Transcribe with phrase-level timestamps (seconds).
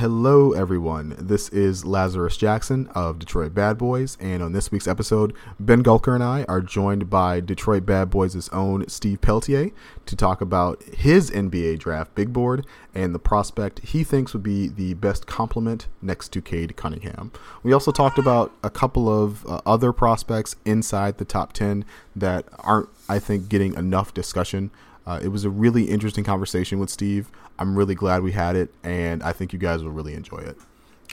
[0.00, 1.14] Hello, everyone.
[1.18, 6.14] This is Lazarus Jackson of Detroit Bad Boys, and on this week's episode, Ben Gulker
[6.14, 9.72] and I are joined by Detroit Bad Boys' own Steve Peltier
[10.06, 14.68] to talk about his NBA draft big board and the prospect he thinks would be
[14.68, 17.30] the best complement next to Cade Cunningham.
[17.62, 21.84] We also talked about a couple of uh, other prospects inside the top 10
[22.16, 24.70] that aren't, I think, getting enough discussion.
[25.06, 27.30] Uh, it was a really interesting conversation with Steve.
[27.60, 30.56] I'm really glad we had it, and I think you guys will really enjoy it.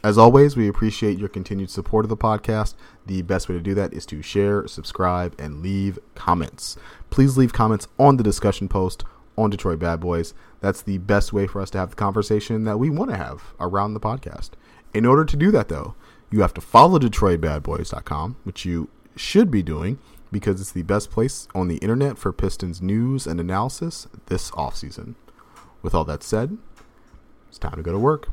[0.04, 2.76] As always, we appreciate your continued support of the podcast.
[3.06, 6.78] The best way to do that is to share, subscribe, and leave comments.
[7.10, 9.04] Please leave comments on the discussion post
[9.38, 10.34] on Detroit Bad Boys.
[10.62, 13.54] That's the best way for us to have the conversation that we want to have
[13.60, 14.52] around the podcast.
[14.94, 15.96] In order to do that, though,
[16.32, 20.00] you have to follow DetroitBadBoys.com, which you should be doing
[20.32, 25.16] because it's the best place on the internet for Pistons news and analysis this offseason.
[25.82, 26.58] With all that said,
[27.50, 28.30] it's time to go to work.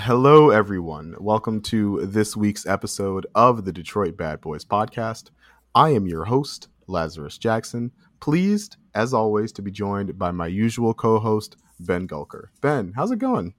[0.00, 1.16] Hello, everyone.
[1.20, 5.30] Welcome to this week's episode of the Detroit Bad Boys podcast.
[5.74, 7.92] I am your host, Lazarus Jackson.
[8.20, 12.46] Pleased, as always, to be joined by my usual co host, Ben Gulker.
[12.60, 13.54] Ben, how's it going?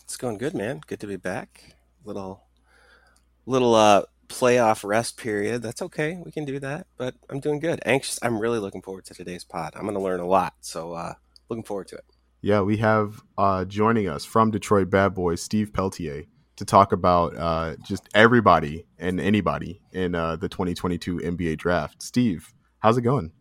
[0.00, 0.80] It's going good, man.
[0.86, 1.76] Good to be back.
[2.04, 2.42] Little,
[3.46, 5.62] little uh, playoff rest period.
[5.62, 6.20] That's okay.
[6.24, 6.86] We can do that.
[6.96, 7.80] But I'm doing good.
[7.86, 8.18] Anxious.
[8.22, 9.72] I'm really looking forward to today's pod.
[9.74, 10.54] I'm going to learn a lot.
[10.60, 11.14] So, uh,
[11.48, 12.04] looking forward to it.
[12.44, 16.24] Yeah, we have uh, joining us from Detroit Bad Boys, Steve Peltier,
[16.62, 22.00] to talk about uh, just everybody and anybody in uh, the 2022 NBA draft.
[22.00, 23.32] Steve, how's it going?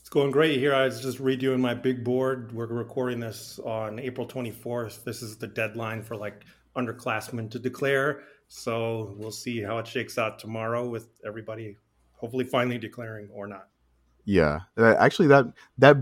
[0.00, 0.74] It's going great here.
[0.74, 2.52] I was just redoing my big board.
[2.52, 5.04] We're recording this on April 24th.
[5.04, 6.44] This is the deadline for like
[6.76, 8.22] underclassmen to declare.
[8.48, 11.76] So we'll see how it shakes out tomorrow with everybody
[12.14, 13.68] hopefully finally declaring or not.
[14.24, 15.46] Yeah, actually, that
[15.78, 15.96] that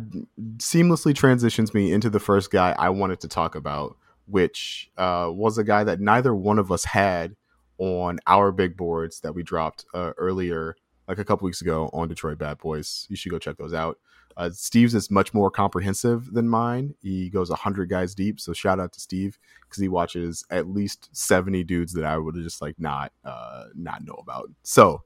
[0.57, 3.97] seamlessly transitions me into the first guy I wanted to talk about,
[4.29, 7.37] which uh, was a guy that neither one of us had
[7.79, 12.09] on our big boards that we dropped uh, earlier, like a couple weeks ago on
[12.09, 13.07] Detroit Bad Boys.
[13.09, 13.99] You should go check those out.
[14.37, 16.95] Uh, Steve's is much more comprehensive than mine.
[17.03, 18.39] He goes 100 guys deep.
[18.39, 22.37] So shout out to Steve because he watches at least 70 dudes that I would
[22.37, 24.51] just like not uh, not know about.
[24.63, 25.03] So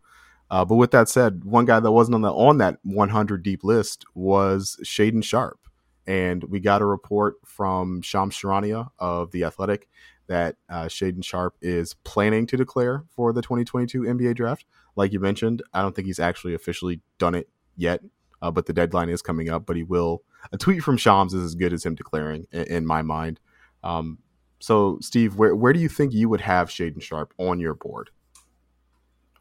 [0.53, 3.65] uh, but with that said, one guy that wasn't on the on that 100 deep
[3.65, 5.62] list was Shaedon Sharpe,
[6.07, 9.89] and we got a report from Shams Charania of the Athletic
[10.27, 14.65] that uh, Shaedon Sharpe is planning to declare for the 2022 NBA draft.
[14.97, 18.01] Like you mentioned, I don't think he's actually officially done it yet,
[18.41, 19.67] uh, but the deadline is coming up.
[19.67, 20.23] But he will.
[20.53, 23.41] A tweet from Shams is as good as him declaring, in, in my mind.
[23.85, 24.19] Um,
[24.59, 28.11] so, Steve, where where do you think you would have Shaedon Sharpe on your board?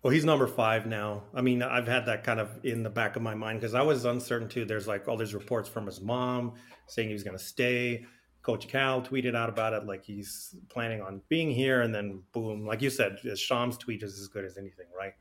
[0.03, 1.23] Well, he's number five now.
[1.34, 3.84] I mean, I've had that kind of in the back of my mind because I
[3.84, 4.66] was uncertain too.
[4.66, 6.53] There's like all these reports from his mom
[6.88, 8.06] saying he was going to stay.
[8.41, 12.66] Coach Cal tweeted out about it, like he's planning on being here, and then boom,
[12.66, 15.13] like you said, Shams' tweet is as good as anything, right?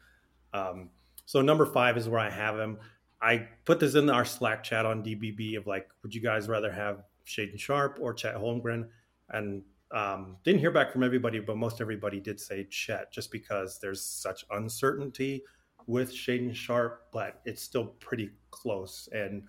[0.54, 0.88] Um,
[1.26, 2.78] so number five is where I have him.
[3.20, 6.72] I put this in our Slack chat on DBB of like, would you guys rather
[6.72, 8.88] have Shaedon Sharpe or Chet Holmgren?
[9.28, 9.62] And
[9.92, 14.02] um, didn't hear back from everybody, but most everybody did say Chet, just because there's
[14.02, 15.42] such uncertainty
[15.86, 19.08] with Shaedon Sharpe, but it's still pretty close.
[19.12, 19.42] And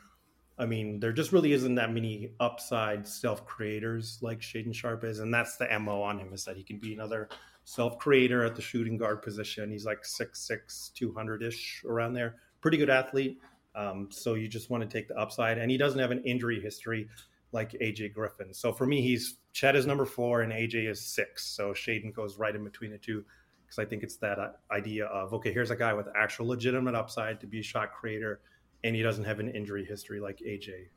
[0.57, 5.19] I mean, there just really isn't that many upside self creators like Shaedon Sharpe is,
[5.19, 7.29] and that's the mo on him is that he can be another
[7.63, 9.71] self creator at the shooting guard position.
[9.71, 12.35] He's like 6'6", 200 ish around there.
[12.61, 13.39] Pretty good athlete.
[13.75, 16.59] Um, so you just want to take the upside, and he doesn't have an injury
[16.59, 17.07] history
[17.51, 18.53] like AJ Griffin.
[18.53, 21.45] So for me, he's Chet is number four and AJ is six.
[21.45, 23.23] So Shaedon goes right in between the two
[23.65, 26.95] because I think it's that uh, idea of okay, here's a guy with actual legitimate
[26.95, 28.41] upside to be a shot creator,
[28.83, 30.87] and he doesn't have an injury history like AJ.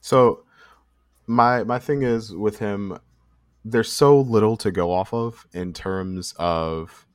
[0.00, 0.44] So
[1.26, 2.98] my my thing is with him,
[3.64, 7.06] there's so little to go off of in terms of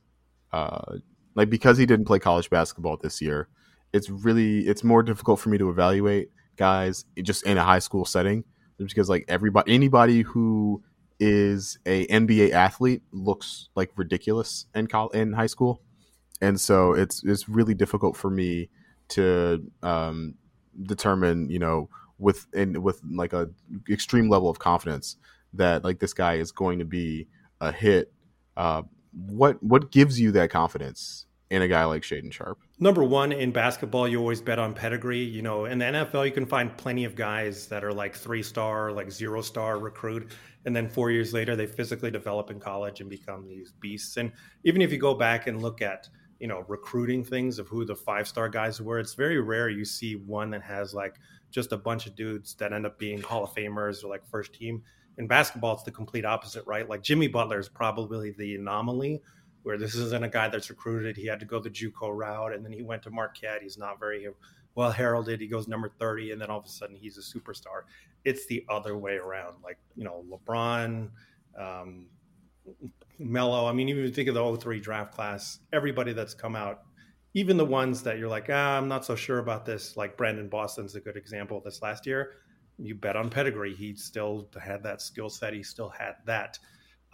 [0.52, 0.98] uh,
[1.36, 3.50] like because he didn't play college basketball this year.
[3.94, 8.06] It's really it's more difficult for me to evaluate guys just in a high school
[8.06, 8.44] setting
[8.78, 10.84] because like everybody anybody who
[11.20, 15.82] is a NBA athlete looks like ridiculous in college, in high school.
[16.42, 18.70] And so it's it's really difficult for me
[19.10, 20.36] to um,
[20.84, 21.90] determine you know
[22.20, 23.50] with in with like a
[23.90, 25.18] extreme level of confidence
[25.54, 27.28] that like this guy is going to be
[27.62, 28.12] a hit.
[28.56, 32.60] Uh, what what gives you that confidence in a guy like Shaedon Sharpe?
[32.80, 35.24] Number one, in basketball, you always bet on pedigree.
[35.24, 38.44] You know, in the NFL, you can find plenty of guys that are like three
[38.44, 40.32] star, like zero star recruit.
[40.66, 44.18] And then four years later, they physically develop in college and become these beasts.
[44.18, 44.32] And
[44.64, 46.10] even if you go back and look at,
[46.40, 49.86] you know, recruiting things of who the five star guys were, it's very rare you
[49.86, 51.16] see one that has like
[51.52, 54.54] just a bunch of dudes that end up being Hall of Famers or like first
[54.54, 54.84] team.
[55.18, 56.88] In basketball, it's the complete opposite, right?
[56.88, 59.22] Like Jimmy Butler is probably the anomaly
[59.68, 61.18] where this isn't a guy that's recruited.
[61.18, 63.62] He had to go the JUCO route, and then he went to Marquette.
[63.62, 64.26] He's not very
[64.76, 65.42] well heralded.
[65.42, 67.82] He goes number thirty, and then all of a sudden he's a superstar.
[68.24, 69.58] It's the other way around.
[69.62, 71.10] Like you know, LeBron,
[71.60, 72.06] um,
[73.20, 73.68] Melo.
[73.68, 76.84] I mean, even think of the 03 draft class, everybody that's come out,
[77.34, 79.98] even the ones that you're like, ah, I'm not so sure about this.
[79.98, 82.36] Like Brandon Boston's a good example this last year.
[82.80, 83.76] You bet on pedigree.
[83.76, 85.54] He still had that skill set.
[85.54, 86.58] He still had that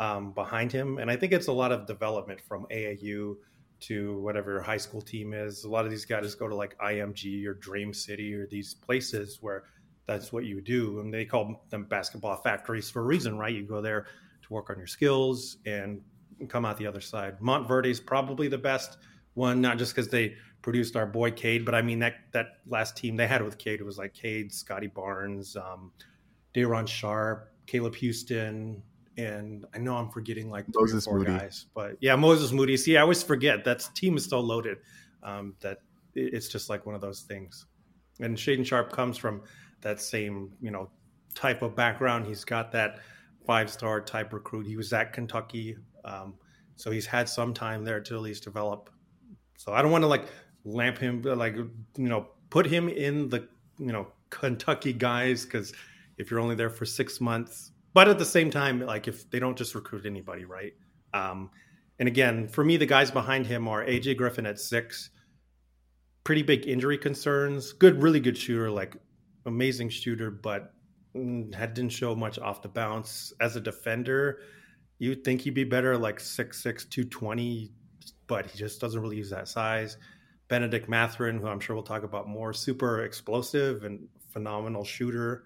[0.04, 0.98] um, behind him.
[0.98, 3.38] And I think it's a lot of development from AAU
[3.82, 5.64] to whatever your high school team is.
[5.64, 9.38] A lot of these guys go to like IMG or Dream City or these places
[9.40, 9.64] where
[10.06, 11.00] that's what you do.
[11.00, 13.56] And they call them basketball factories for a reason, right?
[13.56, 14.08] You go there
[14.42, 16.02] to work on your skills and
[16.50, 17.40] come out the other side.
[17.40, 18.98] Montverde is probably the best
[19.36, 22.98] one, not just because they produced our boy Cade, but I mean that that last
[22.98, 25.94] team they had with Cade was like Cade, Scottie Barnes, um,
[26.54, 28.82] Day'Ron Sharpe, Caleb Houstan,
[29.18, 31.32] and I know I'm forgetting like three Moses or four Moody.
[31.32, 32.78] guys, but yeah, Moses Moody.
[32.78, 34.78] See, I always forget that team is so loaded
[35.22, 35.80] um, that
[36.16, 37.66] it's just like one of those things.
[38.20, 39.42] And Shaedon Sharpe comes from
[39.82, 40.90] that same you know
[41.36, 42.26] type of background.
[42.26, 43.00] He's got that
[43.46, 44.66] five star type recruit.
[44.66, 46.36] He was at Kentucky, um,
[46.76, 48.90] so he's had some time there to at least develop.
[49.58, 50.26] So I don't want to like
[50.66, 55.74] lamp him like you know put him in the you know Kentucky guys because
[56.18, 59.40] if you're only there for six months but at the same time, like if they
[59.40, 60.74] don't just recruit anybody, right?
[61.14, 61.52] Um,
[62.00, 65.12] and again, for me, the guys behind him are AJ Griffin at six,
[66.24, 67.74] pretty big injury concerns.
[67.74, 68.96] Good, really good shooter, like
[69.46, 70.74] amazing shooter, but
[71.16, 74.40] mm, had didn't show much off the bounce as a defender.
[74.98, 77.72] You'd think he'd be better, like 6'6", 220,
[78.28, 79.98] but he just doesn't really use that size.
[80.48, 85.44] Benedict Mathurin, who I'm sure we'll talk about more, super explosive and phenomenal shooter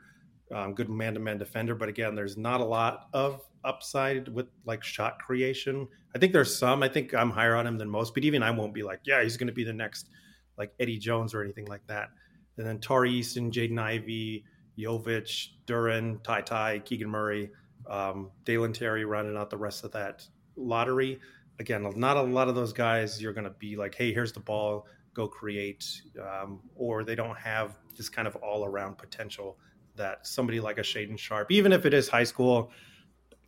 [0.53, 1.75] um, good man to man defender.
[1.75, 5.87] But again, there's not a lot of upside with like shot creation.
[6.15, 6.83] I think there's some.
[6.83, 9.21] I think I'm higher on him than most, but even I won't be like, yeah,
[9.23, 10.09] he's going to be the next
[10.57, 12.09] like Eddie Jones or anything like that.
[12.57, 14.43] And then Tari Eason, Jaden Ivey,
[14.77, 17.51] Jovic, Duren, Ty Ty, Keegan Murray,
[17.89, 21.19] um, Dalen Terry rounding out the rest of that lottery.
[21.59, 24.39] Again, not a lot of those guys you're going to be like, hey, here's the
[24.39, 29.57] ball, go create, um, or they don't have this kind of all around potential
[29.97, 32.71] that somebody like a Shaedon Sharpe, even if it is high school,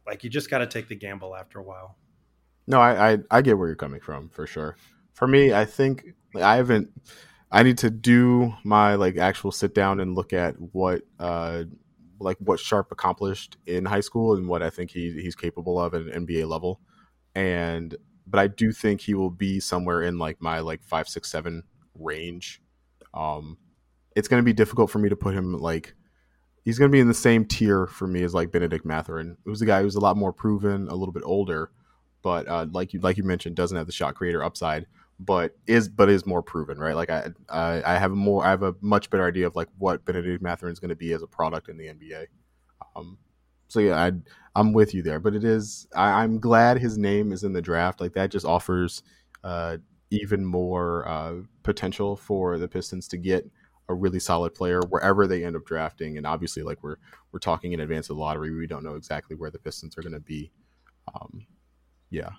[0.05, 1.97] like you just got to take the gamble after a while.
[2.67, 4.75] No, I, I, I get where you're coming from for sure.
[5.13, 6.05] For me, I think
[6.35, 6.89] I haven't.
[7.51, 11.63] I need to do my like actual sit down and look at what uh
[12.19, 15.93] like what Sharpe accomplished in high school and what I think he he's capable of
[15.93, 16.79] at an NBA level.
[17.33, 17.95] And
[18.27, 21.63] but I do think he will be somewhere in like my like five, six, seven
[21.95, 22.61] range.
[23.13, 23.57] Um,
[24.15, 25.95] it's going to be difficult for me to put him like
[26.69, 29.35] he's going to be in the same tier for me as like Benedict Mathurin.
[29.43, 31.71] It was a guy who's a lot more proven, a little bit older,
[32.21, 34.85] but uh, like you like you mentioned, doesn't have the shot creator upside,
[35.19, 36.95] but is but is more proven, right?
[36.95, 40.05] Like I I, I have more I have a much better idea of like what
[40.05, 42.27] Benedict Mathurin is going to be as a product in the NBA.
[42.95, 43.17] Um,
[43.67, 44.11] so yeah, I
[44.53, 47.63] I'm with you there, but it is I, I'm glad his name is in the
[47.63, 47.99] draft.
[47.99, 49.01] Like that just offers
[49.43, 49.77] uh,
[50.11, 53.49] even more uh, potential for the Pistons to get
[53.89, 56.17] a really solid player wherever they end up drafting.
[56.17, 56.97] And obviously, like we're
[57.31, 60.01] we're talking in advance of the lottery, we don't know exactly where the Pistons are
[60.01, 60.51] going to be.
[61.13, 61.45] Um,
[62.09, 62.29] yeah,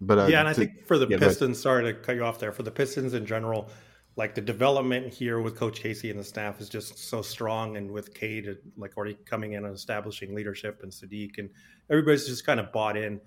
[0.00, 2.24] but uh, yeah, and I think for the yeah, Pistons, but, sorry to cut you
[2.24, 2.52] off there.
[2.52, 3.68] For the Pistons in general,
[4.16, 7.90] like the development here with Coach Casey and the staff is just so strong, and
[7.90, 11.50] with Cade like already coming in and establishing leadership, and Saddiq, and
[11.90, 13.20] everybody's just kind of bought in.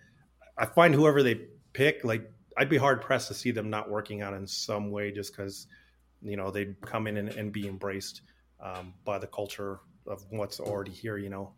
[0.58, 1.42] I find whoever they
[1.74, 5.12] pick, like I'd be hard pressed to see them not working out in some way,
[5.12, 5.68] just because
[6.24, 8.22] you know they'd come in and, and be embraced
[8.62, 11.54] um, by the culture of what's already here you know?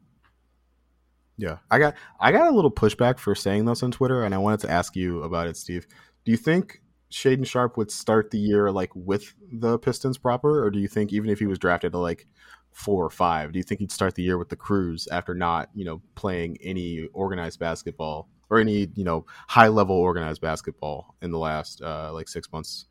[1.37, 1.57] Yeah.
[1.69, 4.61] I got i got a little pushback for saying this on twitter and i wanted
[4.61, 5.87] to ask you about it steve.
[6.23, 6.81] Do you think
[7.11, 11.13] Shaedon sharpe would start the year like with the Pistons proper, or do you think
[11.13, 12.27] even if he was drafted to like
[12.71, 15.69] four or five, do you think he'd start the year with the Cruise after not,
[15.73, 21.31] you know, playing any organized basketball or any, you know, high level organized basketball in
[21.31, 22.87] the last uh, like six months?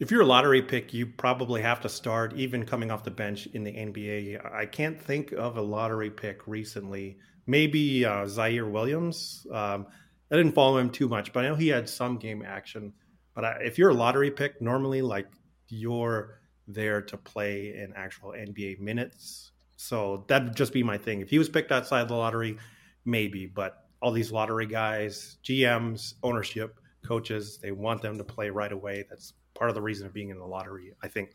[0.00, 3.46] If you're a lottery pick, you probably have to start even coming off the bench
[3.46, 4.54] in the NBA.
[4.54, 7.18] I can't think of a lottery pick recently.
[7.46, 9.46] Maybe uh, Ziaire Williams.
[9.52, 9.86] Um,
[10.30, 12.92] I didn't follow him too much, but I know he had some game action
[13.34, 15.28] But I, if you're a lottery pick, normally like
[15.68, 19.52] you're there to play in actual NBA minutes.
[19.76, 21.20] So that'd just be my thing.
[21.20, 22.58] If he was picked outside the lottery,
[23.04, 23.46] maybe.
[23.46, 29.04] But all these lottery guys, GMs, ownership, coaches, they want them to play right away.
[29.08, 31.30] That's part of the reason of being in the lottery, I think.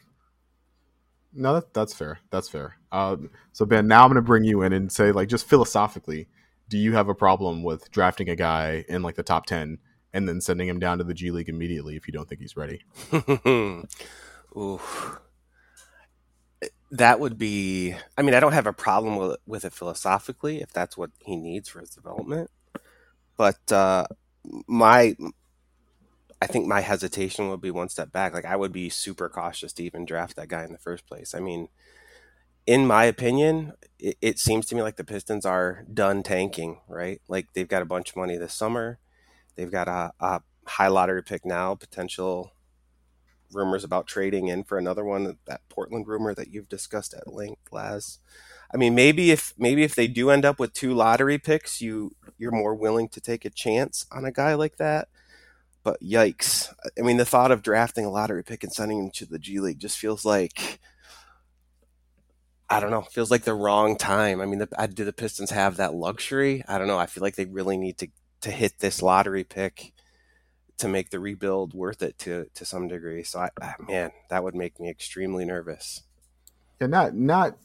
[1.33, 2.19] No, that, that's fair.
[2.31, 2.75] That's fair.
[2.91, 3.17] Uh,
[3.51, 6.27] so Ben, now I'm going to bring you in and say, like, just philosophically,
[6.69, 9.79] do you have a problem with drafting a guy in like the top ten
[10.13, 12.57] and then sending him down to the G League immediately if you don't think he's
[12.57, 12.83] ready?
[14.57, 14.79] Ooh.
[16.91, 17.95] That would be.
[18.17, 21.35] I mean, I don't have a problem with with it philosophically if that's what he
[21.35, 22.49] needs for his development.
[23.37, 24.05] But uh,
[24.67, 25.15] my,
[26.41, 28.33] I think my hesitation would be one step back.
[28.33, 31.35] Like I would be super cautious to even draft that guy in the first place.
[31.35, 31.67] I mean,
[32.65, 36.79] in my opinion, it, it seems to me like the Pistons are done tanking.
[36.87, 37.21] Right?
[37.27, 38.99] Like they've got a bunch of money this summer.
[39.55, 42.53] They've got a, a high lottery pick now, potential
[43.51, 47.71] rumors about trading in for another one, that Portland rumor that you've discussed at length,
[47.71, 48.19] Laz.
[48.73, 52.15] I mean, maybe if maybe if they do end up with two lottery picks, you
[52.37, 55.09] you're more willing to take a chance on a guy like that.
[55.89, 56.71] But yikes!
[56.99, 59.59] I mean, the thought of drafting a lottery pick and sending him to the G
[59.59, 60.79] League just feels like
[62.69, 64.39] I don't know, feels like the wrong time.
[64.39, 66.63] I mean, the, do the Pistons have that luxury?
[66.67, 66.99] I don't know.
[66.99, 68.07] I feel like they really need to
[68.41, 69.93] to hit this lottery pick
[70.77, 73.23] to make the rebuild worth it to to some degree.
[73.23, 76.03] So I, man, that would make me extremely nervous.
[76.79, 77.57] Yeah, not not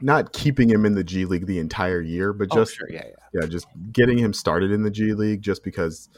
[0.00, 3.04] not keeping him in the G League the entire year, but Oh, just sure, yeah,
[3.34, 3.42] yeah.
[3.42, 6.08] yeah, just getting him started in the G League just because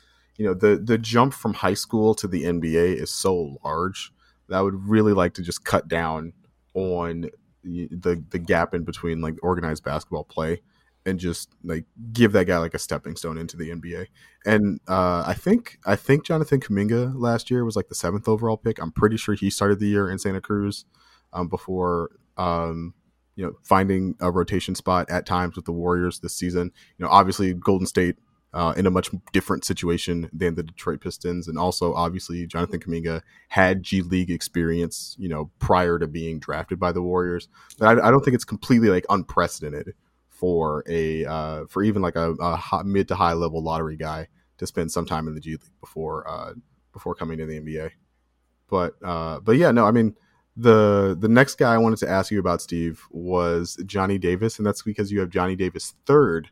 [0.40, 4.10] you know the the jump from high school to the NBA is so large
[4.48, 6.32] that I would really like to just cut down
[6.72, 7.28] on
[7.62, 10.62] the the, gap in between like organized basketball play
[11.04, 14.06] and just like give that guy like a stepping stone into the NBA.
[14.46, 18.56] And uh, I think I think Jonathan Kuminga last year was like the seventh overall
[18.56, 18.80] pick.
[18.80, 20.86] I'm pretty sure he started the year in Santa Cruz
[21.34, 22.94] um, before um,
[23.36, 26.72] you know finding a rotation spot at times with the Warriors this season.
[26.96, 28.16] You know, obviously Golden State
[28.52, 33.22] uh, in a much different situation than the Detroit Pistons, and also obviously Jonathan Kuminga
[33.48, 35.16] had G League experience.
[35.18, 38.44] You know, prior to being drafted by the Warriors, but I, I don't think it's
[38.44, 39.94] completely like unprecedented
[40.28, 44.28] for a uh, for even like a, a mid to high level lottery guy
[44.58, 46.54] to spend some time in the G League before uh,
[46.92, 47.90] before coming to the NBA.
[48.68, 50.16] But uh, but yeah, no, I mean
[50.56, 54.66] the the next guy I wanted to ask you about, Steve, was Johnny Davis, and
[54.66, 56.50] that's because you have Johnny Davis third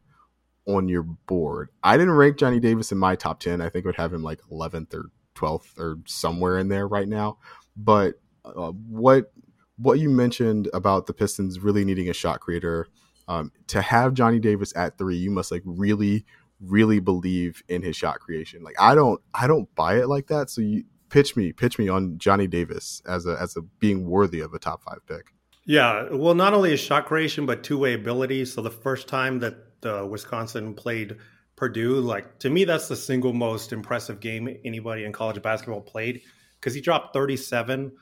[0.69, 1.71] on your board.
[1.83, 3.61] I didn't rank Johnny Davis in my top ten.
[3.61, 7.09] I think I would have him like eleventh or twelfth or somewhere in there right
[7.09, 7.39] now.
[7.77, 9.33] But uh, what
[9.77, 12.87] what you mentioned about the Pistons really needing a shot creator
[13.29, 16.25] um, to have Johnny Davis at three, you must like really,
[16.61, 18.63] really believe in his shot creation.
[18.63, 20.51] Like I don't, I don't buy it like that.
[20.51, 24.41] So you pitch me, pitch me on Johnny Davis as a as a being worthy
[24.41, 25.33] of a top five pick.
[25.65, 28.47] Yeah, well, not only his shot creation, but two way ability.
[28.47, 31.17] So the first time that uh, Wisconsin played
[31.57, 36.23] Purdue, like to me, that's the single most impressive game anybody in college basketball played
[36.61, 37.93] because he dropped 37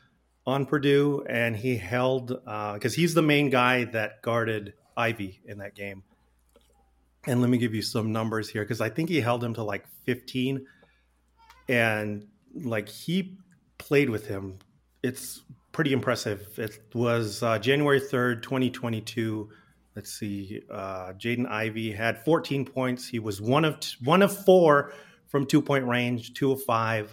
[0.47, 5.59] on Purdue and he held because uh, he's the main guy that guarded Ivy in
[5.59, 6.03] that game.
[7.27, 9.63] And let me give you some numbers here because I think he held him to
[9.63, 10.65] like 15.
[11.69, 13.37] And like he
[13.79, 14.59] played with him.
[15.03, 15.43] It's
[15.73, 16.47] pretty impressive.
[16.59, 19.49] It was uh, January 3rd, 2022.
[19.97, 20.63] Let's see.
[20.71, 23.09] Uh, Jaden Ivey had 14 points.
[23.09, 24.93] He was one of t- one of four
[25.27, 27.11] from two point range, two of five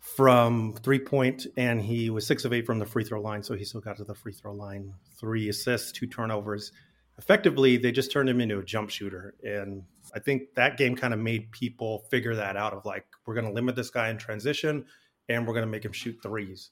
[0.00, 3.42] from three point, and he was six of eight from the free throw line.
[3.42, 4.92] So he still got to the free throw line.
[5.18, 6.72] Three assists, two turnovers
[7.18, 9.82] effectively they just turned him into a jump shooter and
[10.14, 13.46] i think that game kind of made people figure that out of like we're going
[13.46, 14.84] to limit this guy in transition
[15.28, 16.70] and we're going to make him shoot threes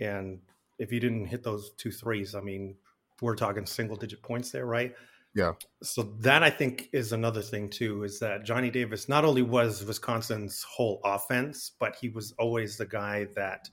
[0.00, 0.40] and
[0.78, 2.74] if he didn't hit those two threes i mean
[3.22, 4.94] we're talking single digit points there right
[5.34, 5.52] yeah
[5.82, 9.84] so that i think is another thing too is that johnny davis not only was
[9.84, 13.68] wisconsin's whole offense but he was always the guy that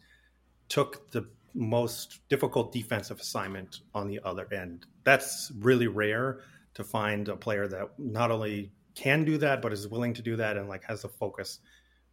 [0.69, 4.85] took the most difficult defensive assignment on the other end.
[5.03, 6.41] That's really rare
[6.75, 10.35] to find a player that not only can do that, but is willing to do
[10.35, 11.59] that and like has the focus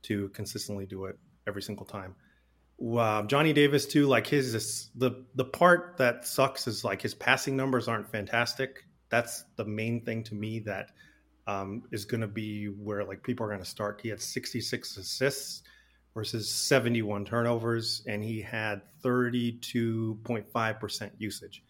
[0.03, 2.15] to consistently do it every single time.
[2.79, 7.15] Uh, Johnny Davis too, like his this, the the part that sucks is like his
[7.15, 8.85] passing numbers aren't fantastic.
[9.09, 10.91] That's the main thing to me that
[11.47, 14.01] um, is going to be where like people are going to start.
[14.03, 15.63] He had 66 assists
[16.13, 21.63] versus 71 turnovers, and he had 32.5% usage.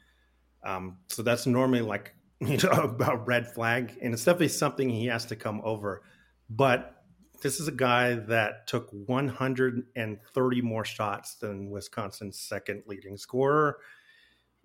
[0.64, 5.06] Um, so that's normally like you know, a red flag, and it's definitely something he
[5.06, 6.02] has to come over.
[6.50, 6.95] But
[7.40, 13.78] this is a guy that took 130 more shots than Wisconsin's second leading scorer,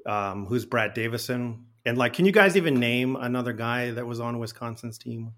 [0.06, 1.66] um, who's Brad Davison.
[1.86, 5.34] And like, can you guys even name another guy that was on Wisconsin's team?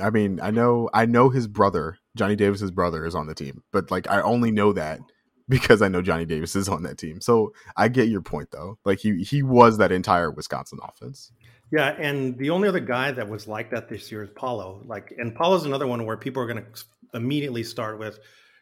[0.00, 3.62] I mean, I know I know his brother, Johnny Davis's brother, is on the team,
[3.72, 5.00] but like I only know that
[5.48, 7.20] because I know Johnny Davis is on that team.
[7.20, 8.78] So I get your point though.
[8.84, 11.32] Like he he was that entire Wisconsin offense.
[11.72, 14.82] Yeah, and the only other guy that was like that this year is Paolo.
[14.86, 18.20] Like, and Paolo's another one where people are going to immediately start with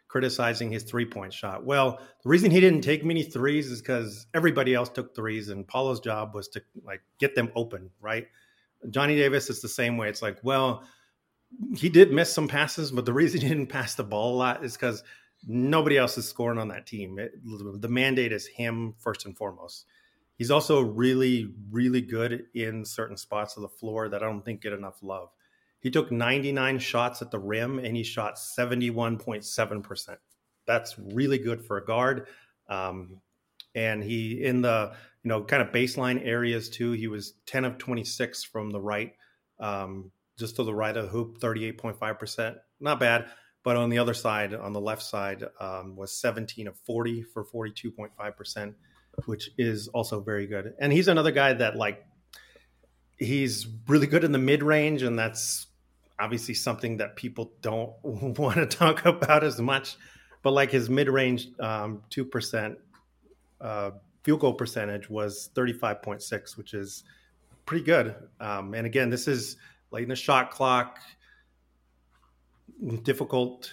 [0.08, 1.64] criticizing his three point shot.
[1.64, 5.66] Well, the reason he didn't take many threes is because everybody else took threes, and
[5.66, 8.26] Paolo's job was to like get them open, right?
[8.90, 10.08] Johnny Davis is the same way.
[10.08, 10.84] It's like, well,
[11.76, 14.64] he did miss some passes, but the reason he didn't pass the ball a lot
[14.64, 15.02] is because
[15.46, 17.18] nobody else is scoring on that team.
[17.18, 17.32] It,
[17.80, 19.86] the mandate is him first and foremost.
[20.36, 24.62] He's also really, really good in certain spots of the floor that I don't think
[24.62, 25.30] get enough love.
[25.80, 30.16] He took 99 shots at the rim and he shot 71.7%.
[30.66, 32.26] That's really good for a guard.
[32.68, 33.20] Um,
[33.74, 37.78] and he, in the, you know, kind of baseline areas too, he was 10 of
[37.78, 39.12] 26 from the right,
[39.60, 42.56] um, just to the right of the hoop, 38.5%.
[42.80, 43.26] Not bad.
[43.64, 47.44] But on the other side, on the left side, um, was 17 of 40 for
[47.44, 48.74] 42.5%
[49.26, 50.74] which is also very good.
[50.78, 52.04] And he's another guy that like
[53.18, 55.66] he's really good in the mid range, and that's
[56.18, 59.96] obviously something that people don't want to talk about as much.
[60.42, 62.78] But like his mid range um, two percent
[63.60, 63.92] uh,
[64.22, 67.04] field goal percentage was thirty five point six, which is
[67.66, 68.14] pretty good.
[68.40, 69.56] Um, and again, this is
[69.90, 70.98] late in the shot clock,
[73.02, 73.72] difficult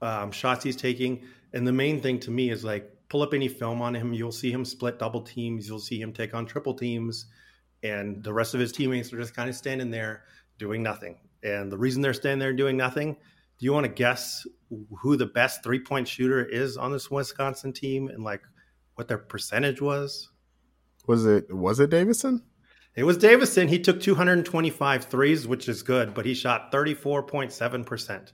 [0.00, 1.24] um, shots he's taking.
[1.52, 4.32] And the main thing to me is like pull up any film on him, you'll
[4.32, 5.68] see him split double teams.
[5.68, 7.26] You'll see him take on triple teams,
[7.82, 10.24] and the rest of his teammates are just kind of standing there
[10.58, 11.18] doing nothing.
[11.42, 13.14] And the reason they're standing there doing nothing,
[13.58, 14.46] do you want to guess
[14.98, 18.42] who the best three point shooter is on this Wisconsin team and like
[18.94, 20.30] what their percentage was?
[21.06, 22.42] Was it was it Davison?
[22.96, 23.68] It was Davison.
[23.68, 28.32] He took 225 threes, which is good, but he shot 34.7%.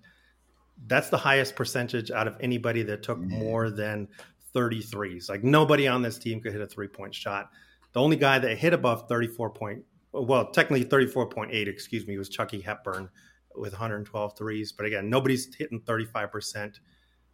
[0.86, 3.38] That's the highest percentage out of anybody that took mm-hmm.
[3.40, 4.08] more than
[4.54, 5.28] 33s.
[5.28, 7.50] Like nobody on this team could hit a three point shot.
[7.92, 12.60] The only guy that hit above 34 point, well, technically 34.8, excuse me, was Chucky
[12.60, 13.10] Hepburn
[13.56, 14.72] with 112 threes.
[14.72, 16.78] But again, nobody's hitting 35%.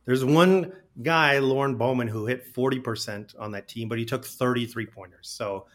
[0.07, 0.73] There's one
[1.03, 5.29] guy, Lorne Bowman, who hit 40% on that team, but he took 33 pointers.
[5.29, 5.67] So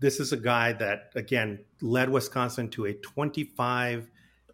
[0.00, 4.10] this is a guy that, again, led Wisconsin to a 25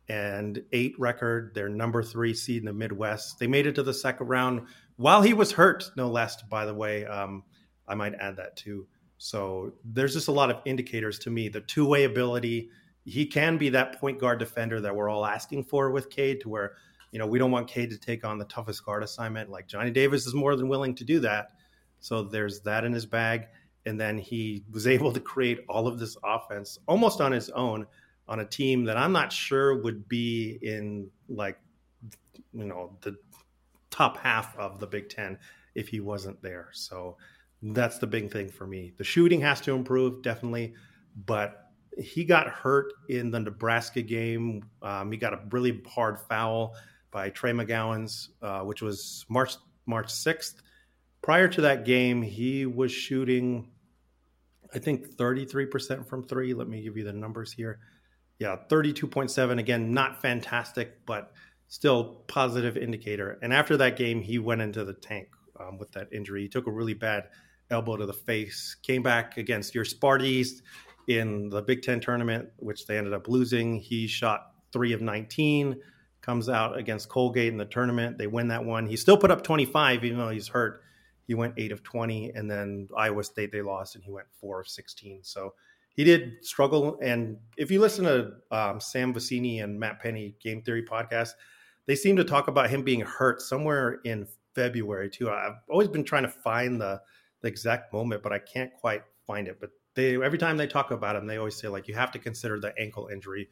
[0.09, 1.53] and eight record.
[1.55, 3.39] They're number three seed in the Midwest.
[3.39, 6.75] They made it to the second round while he was hurt, no less, by the
[6.75, 7.05] way.
[7.07, 7.45] Um,
[7.87, 8.87] I might add that too.
[9.19, 11.49] So there's just a lot of indicators to me.
[11.49, 12.71] The two way ability,
[13.05, 16.49] he can be that point guard defender that we're all asking for with Cade, to
[16.49, 16.73] where,
[17.11, 19.51] you know, we don't want Cade to take on the toughest guard assignment.
[19.51, 21.53] Like Johnny Davis is more than willing to do that.
[22.01, 23.47] So there's that in his bag.
[23.87, 27.87] And then he was able to create all of this offense almost on his own
[28.27, 31.59] on a team that I'm not sure would be in like,
[32.53, 33.17] you know, the
[33.91, 35.39] top half of the Big Ten
[35.75, 36.69] if he wasn't there.
[36.73, 37.17] So
[37.63, 38.93] that's the big thing for me.
[38.97, 40.75] The shooting has to improve, definitely,
[41.27, 44.65] but he got hurt in the Nebraska game.
[44.83, 46.75] Um, he got a really hard foul
[47.11, 49.55] by Trey McGowens, uh, which was March
[49.87, 50.63] March sixth.
[51.23, 53.71] Prior to that game, he was shooting,
[54.75, 56.55] I think, thirty three percent from three.
[56.55, 57.79] Let me give you the numbers here.
[58.39, 59.59] Yeah, thirty two point seven.
[59.59, 61.33] Again, not fantastic, but
[61.69, 63.39] still positive indicator.
[63.43, 66.43] And after that game, he went into the tank um, with that injury.
[66.43, 67.25] He took a really bad
[67.71, 68.77] elbow to the face.
[68.83, 70.63] Came back against your Sparties
[71.09, 73.79] in the Big Ten tournament, which they ended up losing.
[73.79, 75.77] He shot three of 19.
[76.21, 78.19] Comes out against Colgate in the tournament.
[78.19, 78.87] They win that one.
[78.87, 80.83] He still put up 25, even though he's hurt.
[81.27, 84.61] He went eight of 20, and then Iowa State they lost, and he went four
[84.61, 85.25] of 16.
[85.25, 85.55] So
[85.95, 86.99] he did struggle.
[87.03, 91.31] And if you listen to um, Sam Vecenie and Matt Penny Game Theory podcast,
[91.87, 95.31] they seem to talk about him being hurt somewhere in February too.
[95.31, 97.01] I've always been trying to find the,
[97.43, 99.59] the exact moment, but I can't quite find it.
[99.61, 102.19] But they every time they talk about him, they always say like you have to
[102.19, 103.49] consider the ankle injury.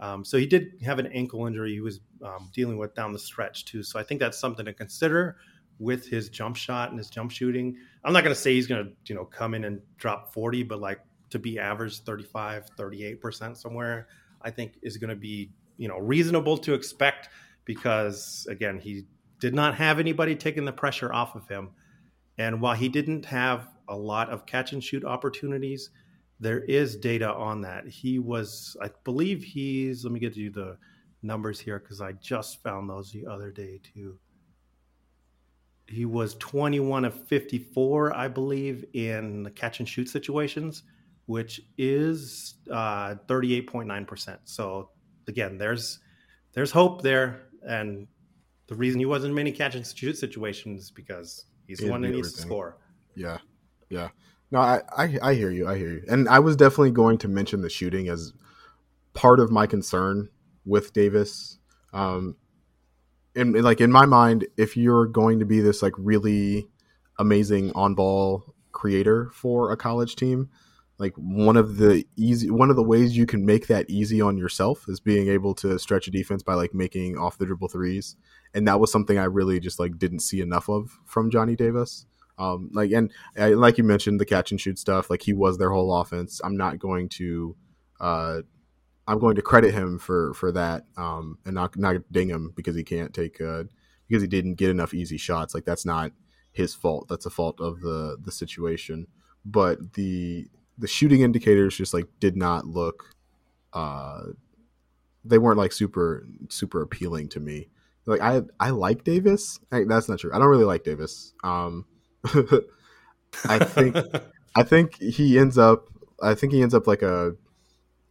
[0.00, 3.18] Um, so he did have an ankle injury he was um, dealing with down the
[3.18, 3.84] stretch too.
[3.84, 5.36] So I think that's something to consider
[5.78, 7.76] with his jump shot and his jump shooting.
[8.04, 10.62] I'm not going to say he's going to you know come in and drop 40,
[10.64, 14.08] but like to be average 35, 38 percent somewhere,
[14.42, 17.28] I think is going to be you know reasonable to expect
[17.64, 19.04] because again he
[19.40, 21.70] did not have anybody taking the pressure off of him
[22.38, 25.90] and while he didn't have a lot of catch and shoot opportunities
[26.38, 30.76] there is data on that he was i believe he's let me get you the
[31.24, 34.18] numbers here because I just found those the other day too.
[35.94, 40.82] He was 21 of 54, I believe, in catch and shoot situations,
[41.26, 44.38] which is uh, 38.9%.
[44.44, 44.90] So
[45.28, 46.00] again, there's
[46.52, 48.06] there's hope there, and
[48.66, 52.02] the reason he wasn't in many catch and shoot situations is because he's the one
[52.02, 52.78] that needs to score.
[53.14, 53.38] Yeah,
[53.88, 54.08] yeah.
[54.50, 55.68] No, I, I I hear you.
[55.68, 56.04] I hear you.
[56.08, 58.32] And I was definitely going to mention the shooting as
[59.12, 60.28] part of my concern
[60.64, 61.58] with Davis.
[61.92, 62.36] Um,
[63.34, 66.68] in, like in my mind, if you're going to be this like really
[67.18, 70.50] amazing on ball creator for a college team,
[70.98, 74.36] like one of the easy one of the ways you can make that easy on
[74.36, 78.16] yourself is being able to stretch a defense by like making off the dribble threes.
[78.52, 82.06] And that was something i really just like didn't see enough of from johnny davis.
[82.38, 85.70] Um like and like you mentioned the catch and shoot stuff like he was their
[85.70, 86.40] whole offense.
[86.44, 87.56] I'm not going to
[87.98, 88.42] uh
[89.06, 92.76] i'm going to credit him for for that um and not not ding him because
[92.76, 93.64] he can't take uh
[94.08, 95.54] because he didn't get enough easy shots.
[95.54, 96.12] Like that's not
[96.52, 97.08] his fault.
[97.08, 99.06] That's a fault of the the situation.
[99.44, 103.14] But the the shooting indicators just like did not look
[103.72, 104.22] uh
[105.24, 107.68] they weren't like super super appealing to me.
[108.06, 109.58] Like i i like davis.
[109.72, 110.30] I, that's not true.
[110.32, 111.32] I don't really like davis.
[111.42, 111.86] Um
[113.46, 113.96] i think
[114.56, 115.88] i think he ends up
[116.22, 117.34] i think he ends up like a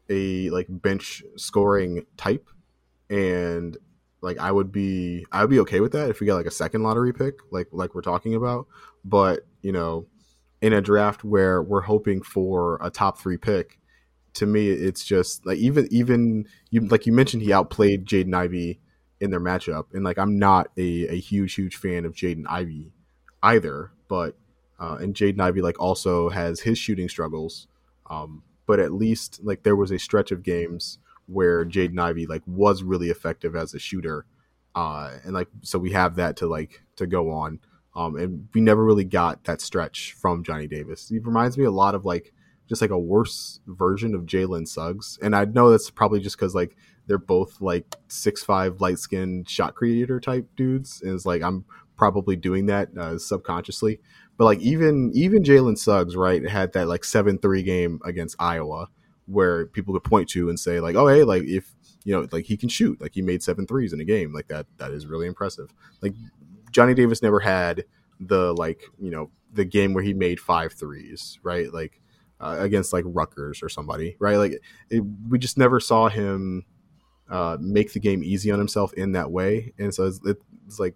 [0.09, 2.47] a like bench scoring type.
[3.09, 3.77] And
[4.21, 6.51] like i would be i would be okay with that if we get like a
[6.51, 8.67] second lottery pick like like we're talking about.
[9.03, 10.07] But you know
[10.63, 13.79] in a draft where we're hoping for a top three pick,
[14.35, 18.79] to me, it's just like even even you like you mentioned he outplayed Jaden Ivey
[19.19, 22.93] in their matchup, and like I'm not a, a huge huge fan of Jaden Ivey
[23.43, 24.37] either, but
[24.79, 27.67] uh, and Jaden Ivey like also has his shooting struggles,
[28.09, 32.43] um, but at least like there was a stretch of games where Jaden Ivey like
[32.45, 34.25] was really effective as a shooter,
[34.75, 37.59] uh, and like so we have that to like to go on.
[37.95, 41.09] Um, and we never really got that stretch from Johnny Davis.
[41.09, 42.33] He reminds me a lot of like
[42.67, 45.19] just like a worse version of Jalen Suggs.
[45.21, 46.75] And I know that's probably just because like
[47.07, 51.01] they're both like six five light skinned shot creator type dudes.
[51.01, 53.99] And it's like I'm probably doing that uh, subconsciously.
[54.43, 58.89] But like even even Jalen Suggs, right, had that like seven three game against Iowa
[59.25, 62.43] where people could point to and say like, oh hey, like if you know like
[62.43, 65.07] he can shoot, like he made seven threes in a game, like that that is
[65.07, 65.69] really impressive.
[66.01, 66.13] Like
[66.71, 67.85] Johnny Davis never had
[68.19, 71.71] the like you know the game where he made five threes, right?
[71.73, 72.01] Like
[72.41, 74.35] uh, against like Rutgers or somebody, right?
[74.35, 76.65] Like it, we just never saw him
[77.29, 80.19] uh, make the game easy on himself in that way, and so it's,
[80.67, 80.95] it's, like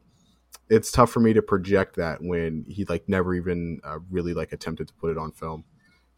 [0.70, 4.52] it's tough for me to project that when he like never even uh, really like
[4.52, 5.64] attempted to put it on film.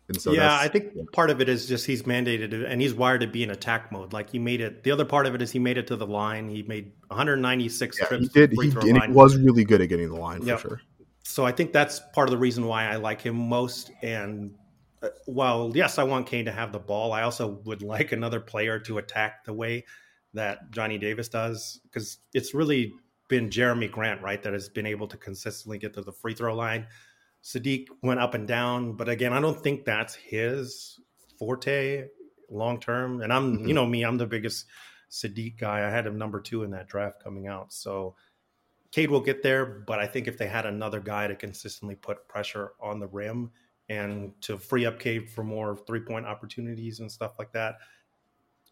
[0.08, 3.22] And so yeah, I think part of it is just he's mandated and he's wired
[3.22, 4.12] to be in attack mode.
[4.12, 4.84] Like he made it.
[4.84, 6.50] The other part of it is he made it to the line.
[6.50, 8.24] He made 196 yeah, trips.
[8.24, 8.54] He did.
[8.54, 10.62] He, and he was really good at getting the line yep.
[10.62, 10.82] for sure.
[11.24, 13.92] So I think that's part of the reason why I like him most.
[14.02, 14.56] And
[15.04, 18.40] uh, while yes, I want Kane to have the ball, I also would like another
[18.40, 19.86] player to attack the way
[20.34, 22.94] that Johnny Davis does because it's really
[23.30, 26.54] been Jerami Grant, right, that has been able to consistently get to the free throw
[26.54, 26.86] line
[27.44, 31.00] Saddiq went up and down, but again, I don't think that's his
[31.38, 32.06] forte
[32.50, 33.22] long term.
[33.22, 33.68] And I'm, mm-hmm.
[33.68, 34.66] you know, me, I'm the biggest
[35.10, 35.86] Saddiq guy.
[35.86, 37.72] I had him number two in that draft coming out.
[37.72, 38.16] So
[38.92, 42.28] Cade will get there, but I think if they had another guy to consistently put
[42.28, 43.52] pressure on the rim
[43.88, 47.78] and to free up Cade for more three point opportunities and stuff like that,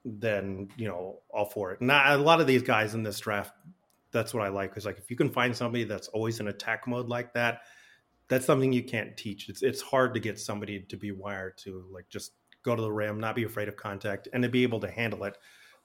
[0.04, 1.82] then you know, all for it.
[1.82, 3.54] Now, a lot of these guys in this draft,
[4.12, 4.72] that's what I like.
[4.72, 7.62] Because like if you can find somebody that's always in attack mode like that
[8.28, 9.50] that's something you can't teach.
[9.50, 12.92] It's it's hard to get somebody to be wired to like just go to the
[12.92, 15.38] rim, not be afraid of contact, and to be able to handle it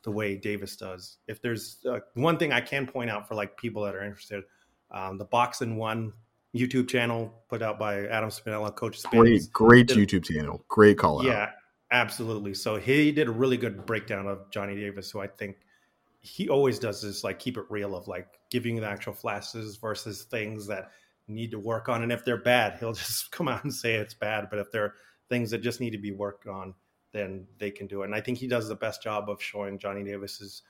[0.03, 1.19] the way Davis does.
[1.29, 4.43] If there's uh, one thing I can point out for like people that are interested,
[4.91, 6.13] um, the Box and One
[6.55, 9.49] YouTube channel put out by Adam Spinella, Coach Spins.
[9.49, 10.65] Great, great did, YouTube channel.
[10.69, 11.27] Great call out.
[11.27, 11.51] Yeah,
[11.93, 12.55] absolutely.
[12.55, 15.59] So he did a really good breakdown of Johnny Davis, who I think
[16.23, 20.23] he always does this like keep it real of like giving the actual flashes versus
[20.23, 20.91] things that
[21.29, 22.03] need to work on.
[22.03, 24.47] And if they're bad, he'll just come out and say it's bad.
[24.49, 24.95] But if they're
[25.29, 26.75] things that just need to be worked on,
[27.13, 28.07] then they can do it.
[28.07, 30.63] And I think he does the best job of showing Johnny Davis's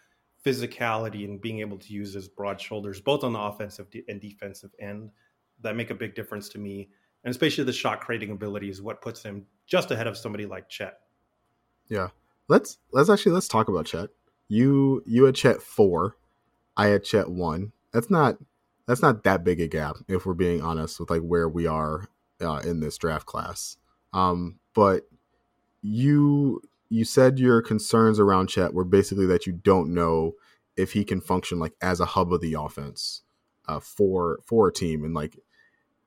[0.45, 4.71] physicality and being able to use his broad shoulders, both on the offensive and defensive
[4.81, 5.11] end,
[5.61, 6.88] that make a big difference to me.
[7.25, 10.69] And especially the shot creating ability is what puts him just ahead of somebody like
[10.69, 10.99] Chet.
[11.88, 12.09] Yeah.
[12.49, 14.11] Let's let's actually let's talk about Chet.
[14.48, 16.16] You you had Chet four,
[16.76, 17.72] I had Chet one.
[17.92, 18.38] That's not
[18.87, 22.09] that's not that big a gap if we're being honest with like where we are
[22.40, 23.76] uh, in this draft class.
[24.12, 25.09] Um, but
[25.83, 30.33] you you said your concerns around Chet were basically that you don't know
[30.76, 33.22] if he can function like as a hub of the offense
[33.68, 35.38] uh, for for a team and like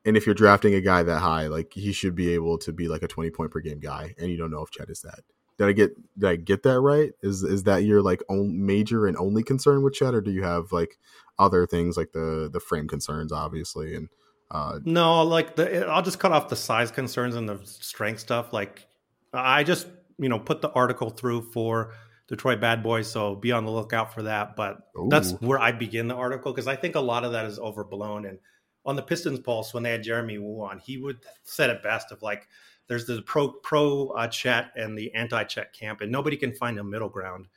[0.05, 2.87] and if you're drafting a guy that high, like he should be able to be
[2.87, 5.21] like a 20 point per game guy, and you don't know if Chet is that.
[5.57, 7.11] Did I get did I get that right?
[7.21, 10.43] Is is that your like own major and only concern with Chet, or do you
[10.43, 10.97] have like
[11.39, 14.09] other things like the the frame concerns, obviously, and
[14.51, 18.53] uh, no, like the I'll just cut off the size concerns and the strength stuff.
[18.53, 18.85] Like
[19.33, 19.87] I just
[20.17, 21.93] you know put the article through for
[22.27, 24.55] Detroit Bad Boys, so be on the lookout for that.
[24.55, 25.07] But Ooh.
[25.09, 28.25] that's where I begin the article because I think a lot of that is overblown.
[28.25, 28.39] And
[28.85, 32.11] on the Pistons Pulse, when they had Jeremy Woo on, he would said it best
[32.11, 32.47] of like,
[32.87, 36.79] there's the pro pro uh, Chet and the anti Chet camp, and nobody can find
[36.79, 37.47] a middle ground.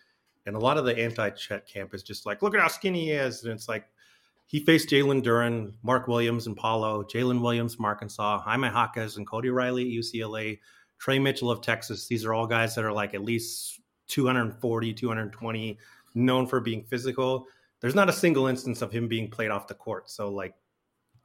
[0.47, 3.07] And a lot of the anti Chet camp is just like, look at how skinny
[3.07, 3.87] he is, and it's like
[4.47, 9.27] he faced Jalen Duren, Mark Williams, and Paolo, Jaylin Williams, from Arkansas, Jaime Jaquez, and
[9.27, 10.59] Cody Riley at UCLA,
[10.99, 12.07] Trey Mitchell of Texas.
[12.07, 15.79] These are all guys that are like at least 240, 220,
[16.15, 17.47] known for being physical.
[17.81, 20.11] There's not a single instance of him being played off the court.
[20.11, 20.55] So, like,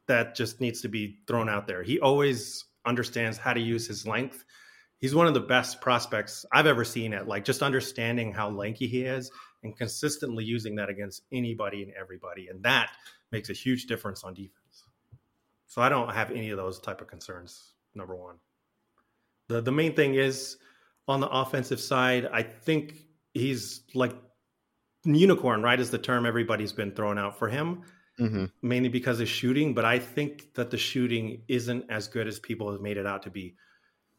[0.08, 1.82] that just needs to be thrown out there.
[1.82, 4.44] He always understands how to use his length.
[5.00, 8.88] He's one of the best prospects I've ever seen at like just understanding how lanky
[8.88, 9.32] he is
[9.64, 12.48] and consistently using that against anybody and everybody.
[12.48, 12.92] And that
[13.32, 14.86] makes a huge difference on defense.
[15.68, 17.74] So I don't have any of those type of concerns.
[17.96, 18.36] Number one.
[19.50, 20.58] The the main thing is
[21.08, 22.96] on the offensive side, I think
[23.34, 24.16] he's like
[25.04, 25.80] unicorn, right?
[25.80, 27.84] Is the term everybody's been throwing out for him,
[28.20, 28.46] mm-hmm.
[28.62, 29.74] mainly because of shooting.
[29.74, 33.24] But I think that the shooting isn't as good as people have made it out
[33.24, 33.56] to be.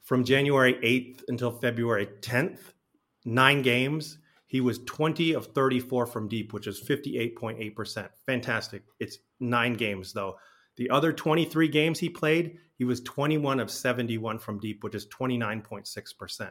[0.02, 2.58] From January 8th until February 10th,
[3.24, 8.08] nine games, he was 20 of 34 from deep, which is 58.8%.
[8.26, 8.82] Fantastic.
[9.00, 10.36] It's nine games, though.
[10.76, 15.06] The other 23 games he played, he was 21 of 71 from deep, which is
[15.06, 16.50] 29.6%.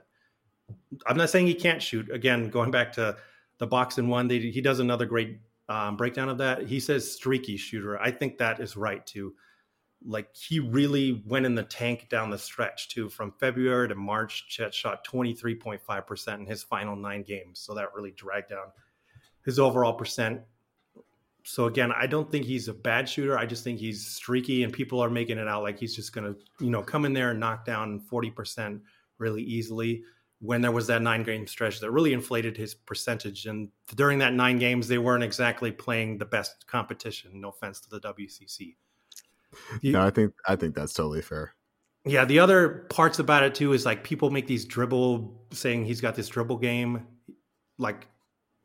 [1.06, 2.10] I'm not saying he can't shoot.
[2.12, 3.18] Again, going back to
[3.58, 6.68] the box and one, they, he does another great um, breakdown of that.
[6.68, 8.00] He says streaky shooter.
[8.00, 9.34] I think that is right too.
[10.06, 13.10] Like he really went in the tank down the stretch too.
[13.10, 17.60] From February to March, Chet shot 23.5% in his final nine games.
[17.60, 18.68] So that really dragged down
[19.46, 20.42] his overall percent.
[21.46, 23.38] So again, I don't think he's a bad shooter.
[23.38, 26.34] I just think he's streaky, and people are making it out like he's just going
[26.34, 28.80] to, you know, come in there and knock down 40%
[29.18, 30.04] really easily
[30.44, 33.46] when there was that nine game stretch that really inflated his percentage.
[33.46, 37.40] And during that nine games, they weren't exactly playing the best competition.
[37.40, 38.76] No offense to the WCC.
[39.84, 41.56] no, I think I think that's totally fair.
[42.06, 46.02] Yeah, the other parts about it too is like people make these dribble saying he's
[46.02, 47.08] got this dribble game.
[47.78, 48.08] Like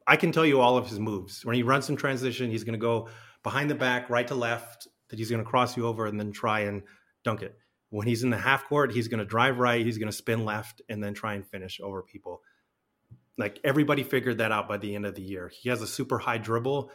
[0.05, 1.45] I can tell you all of his moves.
[1.45, 3.09] When he runs in transition, he's going to go
[3.45, 6.33] behind the back, right to left, that he's going to cross you over and then
[6.33, 6.83] try and
[7.23, 7.57] dunk it.
[7.91, 10.45] When he's in the half court, he's going to drive right, he's going to spin
[10.45, 12.43] left, and then try and finish over people.
[13.39, 15.49] Like everybody figured that out by the end of the year.
[15.49, 16.91] He has a super high dribble.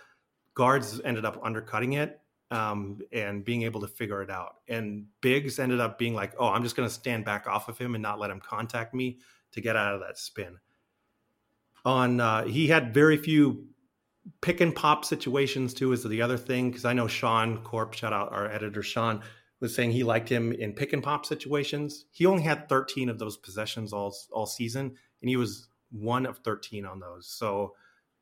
[0.54, 2.20] Guards ended up undercutting it
[2.52, 4.58] um, and being able to figure it out.
[4.68, 7.78] And bigs ended up being like, oh, I'm just going to stand back off of
[7.78, 9.20] him and not let him contact me
[9.54, 10.60] to get out of that spin.
[11.86, 13.66] On uh, he had very few
[14.42, 15.92] pick and pop situations too.
[15.92, 19.22] Is the other thing because I know Sean Corp, shout out our editor Sean
[19.64, 22.04] was saying he liked him in pick and pop situations.
[22.12, 26.40] He only had 13 of those possessions all all season, and he was one of
[26.40, 27.28] 13 on those.
[27.30, 27.74] So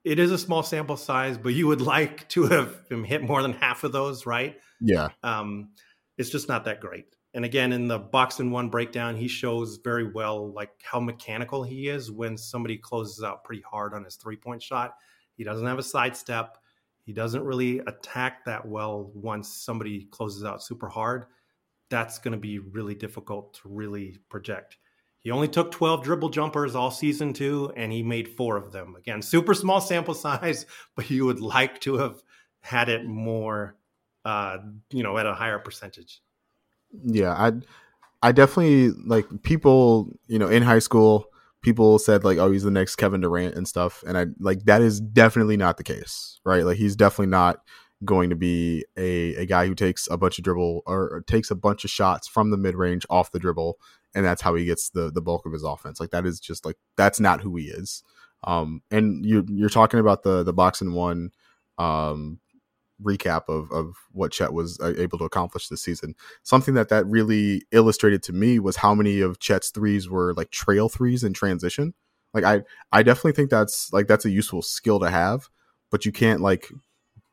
[0.04, 3.42] it is a small sample size, but you would like to have him hit more
[3.42, 4.58] than half of those, right?
[4.80, 5.10] Yeah.
[5.24, 5.72] Um,
[6.16, 7.08] it's just not that great.
[7.34, 11.64] And again, in the box and one breakdown, he shows very well like how mechanical
[11.64, 14.94] he is when somebody closes out pretty hard on his three point shot.
[15.38, 16.58] He doesn't have a sidestep.
[17.04, 21.26] He doesn't really attack that well once somebody closes out super hard.
[21.90, 24.78] That's going to be really difficult to really project.
[25.20, 28.96] He only took 12 dribble jumpers all season two, and he made four of them.
[28.96, 32.22] Again, super small sample size, but you would like to have
[32.62, 33.76] had it more,
[34.26, 34.58] uh,
[34.92, 36.22] you know, at a higher percentage.
[37.04, 37.54] Yeah, I,
[38.22, 41.31] I definitely like people, you know, in high school
[41.62, 44.82] people said like, "Oh, he's the next Kevin Durant" and stuff, and I like that
[44.82, 46.66] is definitely not the case, right?
[46.66, 47.60] Like he's definitely not
[48.04, 51.52] going to be a, a guy who takes a bunch of dribble or, or takes
[51.52, 53.78] a bunch of shots from the mid range off the dribble,
[54.16, 56.00] and that's how he gets the the bulk of his offense.
[56.00, 58.04] Like that is just like that's not who he is.
[58.44, 61.32] Um, and you you're talking about the the box and one
[61.78, 62.40] um
[63.02, 66.16] recap of, of what Chet was uh, able to accomplish this season.
[66.44, 70.52] Something that that really illustrated to me was how many of Chet's threes were like
[70.52, 71.94] trail threes in transition.
[72.34, 72.62] Like I
[72.92, 75.50] I definitely think that's like that's a useful skill to have,
[75.90, 76.70] but you can't like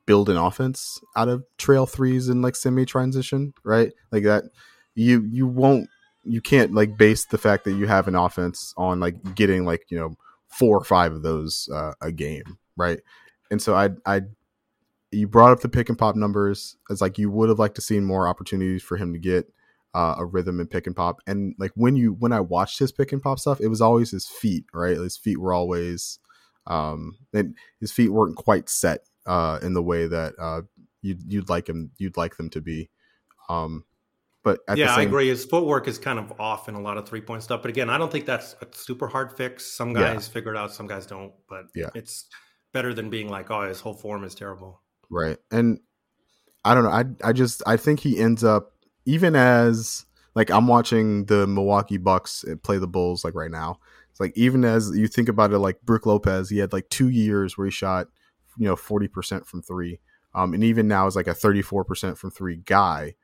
[0.07, 3.93] build an offense out of trail threes and like semi transition, right?
[4.11, 4.45] Like that
[4.95, 5.89] you you won't
[6.25, 9.87] you can't like base the fact that you have an offense on like getting like,
[9.89, 10.17] you know,
[10.49, 13.01] four or five of those uh, a game, right?
[13.51, 14.23] and so I I
[15.11, 16.77] you brought up the pick and pop numbers.
[16.91, 19.51] It's like you would have liked to seen more opportunities for him to get
[19.95, 21.21] uh, a rhythm and pick and pop.
[21.27, 24.11] And like when you when I watched his pick and pop stuff, it was always
[24.11, 24.97] his feet, right?
[24.97, 26.19] His feet were always
[26.67, 30.61] um and his feet weren't quite set uh in the way that uh
[31.01, 32.91] you'd you'd like him you'd like them to be.
[33.49, 33.85] Um
[34.45, 35.01] but yeah, same...
[35.01, 35.29] I agree.
[35.29, 37.63] His footwork is kind of off in a lot of three point stuff.
[37.63, 39.67] But again, I don't think that's a super hard fix.
[39.67, 40.33] Some guys yeah.
[40.33, 41.33] figure it out, some guys don't.
[41.49, 42.27] But yeah, it's
[42.73, 44.83] better than being like, oh, his whole form is terrible.
[45.11, 45.39] Right.
[45.51, 45.81] And
[46.65, 46.91] I don't know.
[46.91, 48.73] I I just I think he ends up
[49.07, 53.79] even as like I'm watching the Milwaukee Bucks play the Bulls like right now.
[54.11, 57.09] It's like even as you think about it, like Brook Lopez, he had like two
[57.09, 58.09] years where he shot,
[58.59, 60.01] you know, forty percent from three,
[60.35, 63.15] um, and even now is like a thirty four percent from three guy.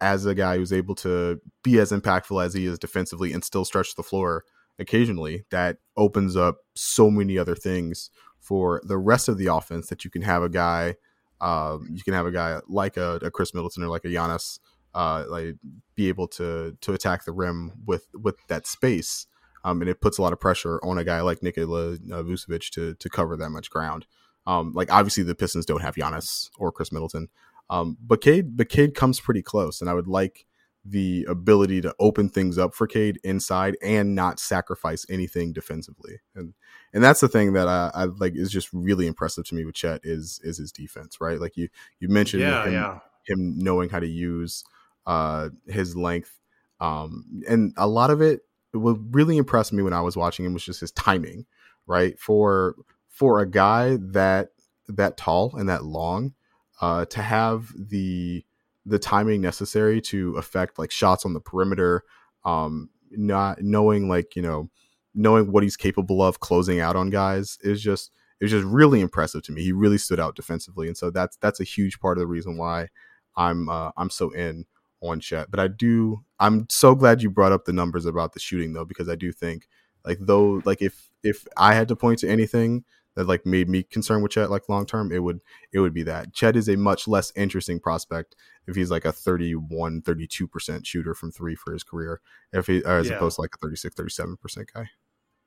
[0.00, 3.64] As a guy who's able to be as impactful as he is defensively and still
[3.64, 4.44] stretch the floor
[4.78, 10.04] occasionally, that opens up so many other things for the rest of the offense that
[10.04, 10.94] you can have a guy,
[11.40, 14.58] uh, you can have a guy like a, a Khris Middleton or like a Giannis
[14.94, 15.56] uh, like
[15.94, 19.26] be able to to attack the rim with with that space.
[19.64, 22.94] Um, and it puts a lot of pressure on a guy like Nikola Vucevic to
[22.94, 24.06] to cover that much ground.
[24.46, 27.28] Um, like obviously the Pistons don't have Giannis or Khris Middleton,
[27.70, 30.46] um, but Cade but Cade comes pretty close, and I would like
[30.90, 36.20] the ability to open things up for Cade inside and not sacrifice anything defensively.
[36.34, 36.54] And
[36.92, 39.74] and that's the thing that I, I like is just really impressive to me with
[39.74, 41.40] Chet is is his defense, right?
[41.40, 41.68] Like you
[42.00, 42.98] you mentioned yeah, him, yeah.
[43.26, 44.64] him knowing how to use
[45.06, 46.38] uh, his length,
[46.80, 48.40] um, and a lot of it,
[48.72, 51.46] what really impressed me when I was watching him was just his timing,
[51.86, 52.18] right?
[52.18, 52.76] For
[53.08, 54.50] for a guy that
[54.88, 56.34] that tall and that long,
[56.80, 58.44] uh, to have the
[58.88, 62.04] the timing necessary to affect like shots on the perimeter,
[62.44, 64.70] um, not knowing like you know
[65.14, 69.42] knowing what he's capable of closing out on guys is just is just really impressive
[69.42, 69.62] to me.
[69.62, 72.56] He really stood out defensively, and so that's that's a huge part of the reason
[72.56, 72.88] why
[73.36, 74.64] I'm uh, I'm so in
[75.00, 75.50] on Chet.
[75.50, 78.84] But I do I'm so glad you brought up the numbers about the shooting though,
[78.84, 79.68] because I do think
[80.04, 82.84] like though like if if I had to point to anything
[83.18, 86.04] that like made me concerned with Chet like long term, it would it would be
[86.04, 86.32] that.
[86.32, 91.32] Chet is a much less interesting prospect if he's like a 31, 32% shooter from
[91.32, 92.20] three for his career,
[92.52, 93.16] if he as yeah.
[93.16, 94.88] opposed to like a 36, 37% guy.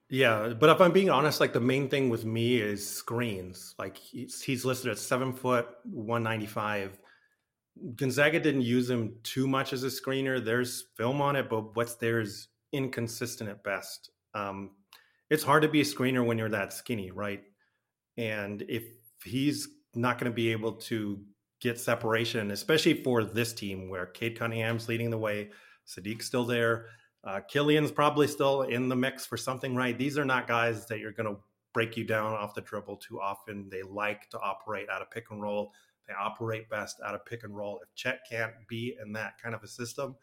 [0.10, 3.74] Yeah, but if I'm being honest, like the main thing with me is screens.
[3.80, 7.00] Like he's, he's listed at seven foot, 195
[7.96, 10.44] Gonzaga didn't use him too much as a screener.
[10.44, 14.12] There's film on it, but what's there is inconsistent at best.
[14.34, 14.72] Um,
[15.30, 17.44] it's hard to be a screener when you're that skinny, right?
[18.22, 18.84] And if
[19.24, 21.20] he's not going to be able to
[21.60, 25.50] get separation, especially for this team where Cade Cunningham's leading the way,
[25.88, 26.88] Saddiq's still there,
[27.24, 29.98] uh, Killian's probably still in the mix for something, right?
[29.98, 31.42] These are not guys that you're going to
[31.74, 33.70] break you down off the dribble too often.
[33.70, 35.72] They like to operate out of pick and roll
[36.12, 37.80] they operate best out of pick and roll.
[37.84, 40.16] If Chet can't be in that kind of a system,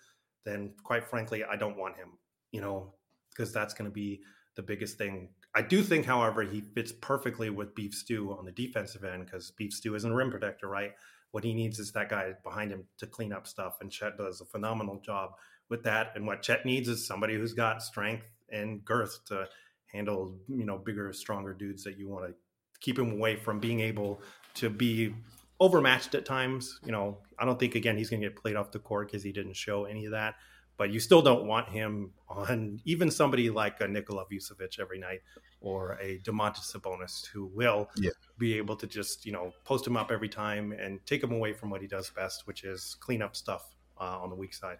[0.44, 2.18] then quite frankly, I don't want him,
[2.52, 2.94] you know,
[3.30, 4.20] because that's going to be
[4.54, 5.30] the biggest thing.
[5.54, 9.50] I do think, however, he fits perfectly with Beef Stew on the defensive end because
[9.52, 10.92] Beef Stew isn't a rim protector, right?
[11.30, 14.40] What he needs is that guy behind him to clean up stuff, and Chet does
[14.40, 15.32] a phenomenal job
[15.68, 16.12] with that.
[16.14, 19.46] And what Chet needs is somebody who's got strength and girth to
[19.92, 22.34] handle, you know, bigger, stronger dudes that you want to
[22.80, 24.20] keep him away from being able
[24.54, 25.14] to be
[25.60, 26.78] overmatched at times.
[26.84, 29.22] You know, I don't think again he's going to get played off the court because
[29.22, 30.36] he didn't show any of that.
[30.78, 35.20] But you still don't want him on even somebody like a Nikola Vucevic every night
[35.60, 38.10] or a Domantas Sabonis who will yeah.
[38.38, 41.52] be able to just you know post him up every time and take him away
[41.52, 44.78] from what he does best, which is clean up stuff uh, on the weak side.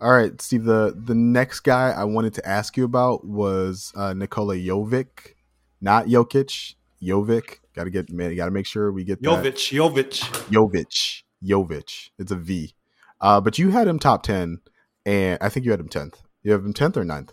[0.00, 0.64] All right, Steve.
[0.64, 5.34] The the next guy I wanted to ask you about was uh, Nikola Jovic,
[5.82, 6.76] not Jokic.
[7.02, 7.58] Jovic.
[7.74, 8.34] Got to get man.
[8.34, 9.42] Got to make sure we get Jovic.
[9.42, 9.54] That.
[9.56, 10.42] Jovic.
[10.50, 11.22] Jovic.
[11.44, 12.10] Jovic.
[12.18, 12.74] It's a V.
[13.20, 14.60] Uh, but you had him top ten,
[15.04, 16.22] and I think you had him tenth.
[16.42, 17.30] You have him tenth or 9th?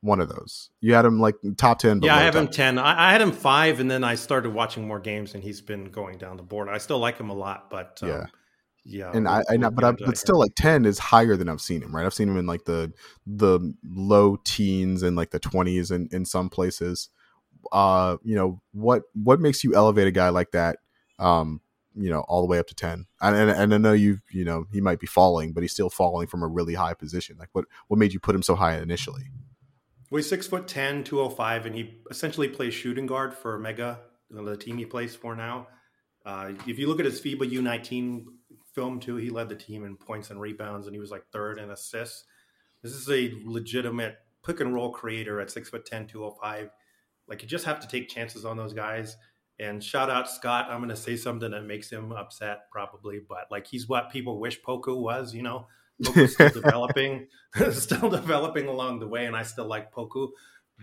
[0.00, 0.70] One of those.
[0.80, 2.00] You had him like top ten.
[2.02, 2.78] Yeah, I have him ten.
[2.78, 5.90] I, I, had him five, and then I started watching more games, and he's been
[5.90, 6.68] going down the board.
[6.68, 8.26] I still like him a lot, but um, yeah.
[8.82, 11.82] Yeah, and I, I but I, but still, like ten is higher than I've seen
[11.82, 11.94] him.
[11.94, 12.90] Right, I've seen him in like the
[13.26, 17.10] the low teens and like the twenties in in some places
[17.72, 20.78] uh, you know, what what makes you elevate a guy like that?
[21.18, 21.60] Um,
[21.94, 23.06] you know, all the way up to ten.
[23.20, 25.90] And, and, and I know you, you know, he might be falling, but he's still
[25.90, 27.36] falling from a really high position.
[27.38, 29.24] Like, what what made you put him so high initially?
[30.10, 34.56] Well, he's six foot 10, 205, and he essentially plays shooting guard for Mega, the
[34.56, 35.68] team he plays for now.
[36.26, 38.24] Uh, if you look at his FIBA U19
[38.74, 41.58] film too, he led the team in points and rebounds, and he was like third
[41.58, 42.24] in assists.
[42.82, 46.70] This is a legitimate pick and roll creator at six foot 10, 205
[47.28, 49.16] Like you just have to take chances on those guys.
[49.60, 50.68] And shout out Scott.
[50.70, 54.40] I'm going to say something that makes him upset, probably, but like he's what people
[54.40, 55.34] wish Poku was.
[55.34, 55.66] You know,
[56.02, 57.26] Poku's still developing,
[57.72, 60.28] still developing along the way, and I still like Poku.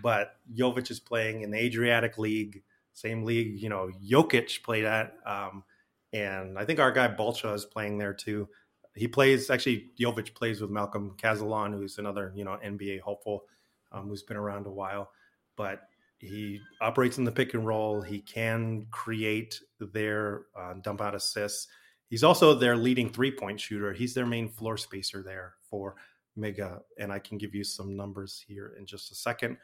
[0.00, 2.62] But Jovic is playing in the Adriatic League,
[2.92, 5.64] same league you know Jokic played at, um,
[6.12, 8.48] and I think our guy Balcha is playing there too.
[8.94, 9.90] He plays actually.
[10.00, 13.42] Jovic plays with Malcolm Cazalon, who's another you know NBA hopeful,
[13.90, 15.10] um, who's been around a while.
[15.56, 15.80] But
[16.18, 18.02] he operates in the pick and roll.
[18.02, 21.68] He can create their uh, dump out assists.
[22.10, 23.92] He's also their leading three point shooter.
[23.92, 25.94] He's their main floor spacer there for
[26.36, 26.80] Mega.
[26.98, 29.58] And I can give you some numbers here in just a second.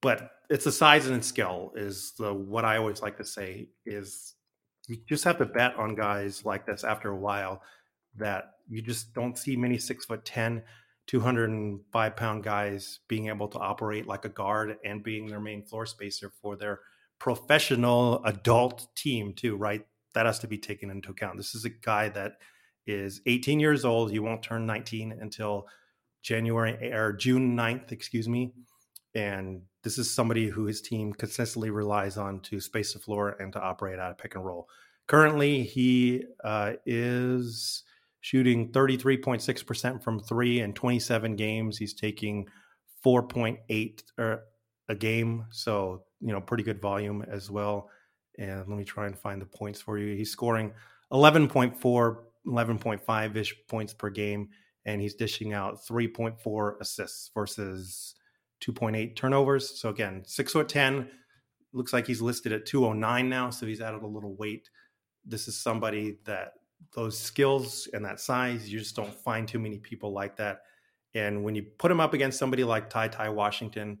[0.00, 4.34] But it's the size and skill is the what I always like to say is
[4.86, 7.62] you just have to bet on guys like this after a while
[8.16, 10.62] that you just don't see many six foot ten
[11.08, 15.86] 205 pound guys being able to operate like a guard and being their main floor
[15.86, 16.80] spacer for their
[17.18, 19.84] professional adult team too right?
[20.14, 21.36] That has to be taken into account.
[21.36, 22.34] This is a guy that
[22.86, 24.10] is 18 years old.
[24.10, 25.66] He won't turn 19 until
[26.22, 28.52] january or june 9th excuse me.
[29.14, 33.52] And this is somebody who his team consistently relies on to space the floor and
[33.54, 34.68] to operate out of pick and roll.
[35.06, 37.84] Currently he uh, is
[38.28, 41.78] shooting 33.6% from three in 27 games.
[41.78, 42.46] He's taking
[43.02, 44.42] 4.8 er,
[44.90, 45.46] a game.
[45.50, 47.88] So, you know, pretty good volume as well.
[48.38, 50.14] And let me try and find the points for you.
[50.14, 50.74] He's scoring
[51.10, 51.80] 11.4,
[52.46, 54.50] 11.5 ish points per game.
[54.84, 58.14] And he's dishing out 3.4 assists versus
[58.62, 59.80] 2.8 turnovers.
[59.80, 61.08] So again, six foot 10.
[61.72, 63.48] Looks like he's listed at 209 now.
[63.48, 64.68] So he's added a little weight.
[65.24, 66.52] This is somebody that
[66.94, 70.62] those skills and that size, you just don't find too many people like that.
[71.14, 73.98] And when you put him up against somebody like Ty Ty Washington,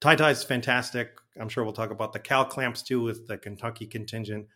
[0.00, 1.10] Ty Ty is fantastic.
[1.40, 4.46] I'm sure we'll talk about the Cal clamps too with the Kentucky contingent,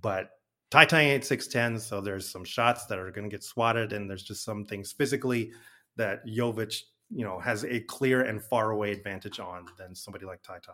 [0.00, 0.30] but
[0.70, 4.10] Ty Ty ain't 6'10, so there's some shots that are going to get swatted, and
[4.10, 5.52] there's just some things physically
[5.96, 10.42] that Jovic, you know, has a clear and far away advantage on than somebody like
[10.42, 10.72] Ty Ty.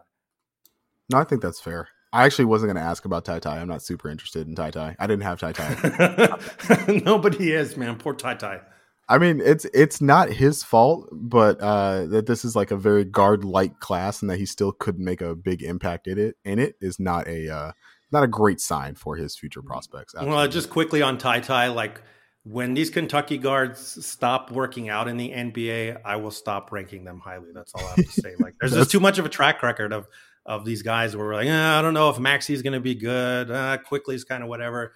[1.11, 1.89] No, I think that's fair.
[2.13, 3.61] I actually wasn't going to ask about Ty Ty.
[3.61, 4.97] I'm not super interested in Ty Ty.
[4.99, 7.01] I didn't have Ty Ty.
[7.05, 7.97] Nobody is, man.
[7.97, 8.61] Poor Ty Ty.
[9.09, 13.05] I mean, it's it's not his fault, but uh, that this is like a very
[13.05, 16.37] guard like class, and that he still couldn't make a big impact in it.
[16.45, 17.73] In it is not a uh,
[18.13, 20.15] not a great sign for his future prospects.
[20.15, 20.37] Absolutely.
[20.37, 22.03] Well, just quickly on Ty Ty, like
[22.45, 27.21] when these Kentucky guards stop working out in the NBA, I will stop ranking them
[27.21, 27.49] highly.
[27.53, 28.35] That's all I have to say.
[28.39, 30.07] Like, there's just too much of a track record of
[30.51, 32.97] of these guys where we're like, eh, I don't know if Maxey's going to be
[32.97, 33.53] good.
[33.53, 34.95] Uh, Quickley's kind of whatever.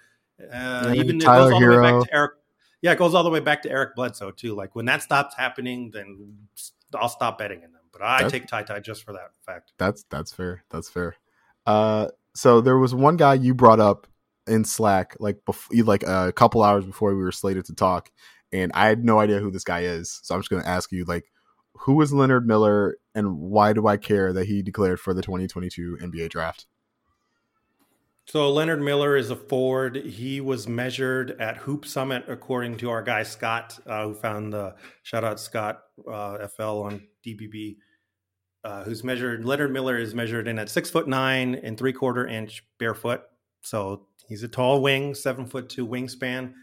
[0.51, 1.75] Uh, even Tyler it goes all Herro.
[1.75, 2.31] the way back to Eric.
[2.81, 4.53] Yeah, it goes all the way back to Eric Bledsoe too.
[4.53, 6.35] Like when that stops happening, then
[6.93, 7.81] I'll stop betting in them.
[7.93, 9.71] But I that's, take Ty Ty just for that fact.
[9.77, 10.61] That's that's fair.
[10.69, 11.15] That's fair.
[11.65, 14.07] Uh, so there was one guy you brought up
[14.47, 18.11] in Slack like before, like a couple hours before we were slated to talk,
[18.51, 20.19] and I had no idea who this guy is.
[20.21, 21.31] So I'm just going to ask you like,
[21.79, 25.97] who is Leonard Miller and why do I care that he declared for the 2022
[26.01, 26.65] NBA draft?
[28.27, 29.97] So Leonard Miller is a forward.
[29.97, 34.75] He was measured at Hoop Summit, according to our guy Scott, uh, who found the
[35.03, 37.77] shout out Scott uh, FL on DBB,
[38.63, 39.45] uh, who's measured.
[39.45, 43.21] Leonard Miller is measured in at six foot nine and three quarter inch barefoot.
[43.61, 46.53] So he's a tall wing, seven foot two wingspan.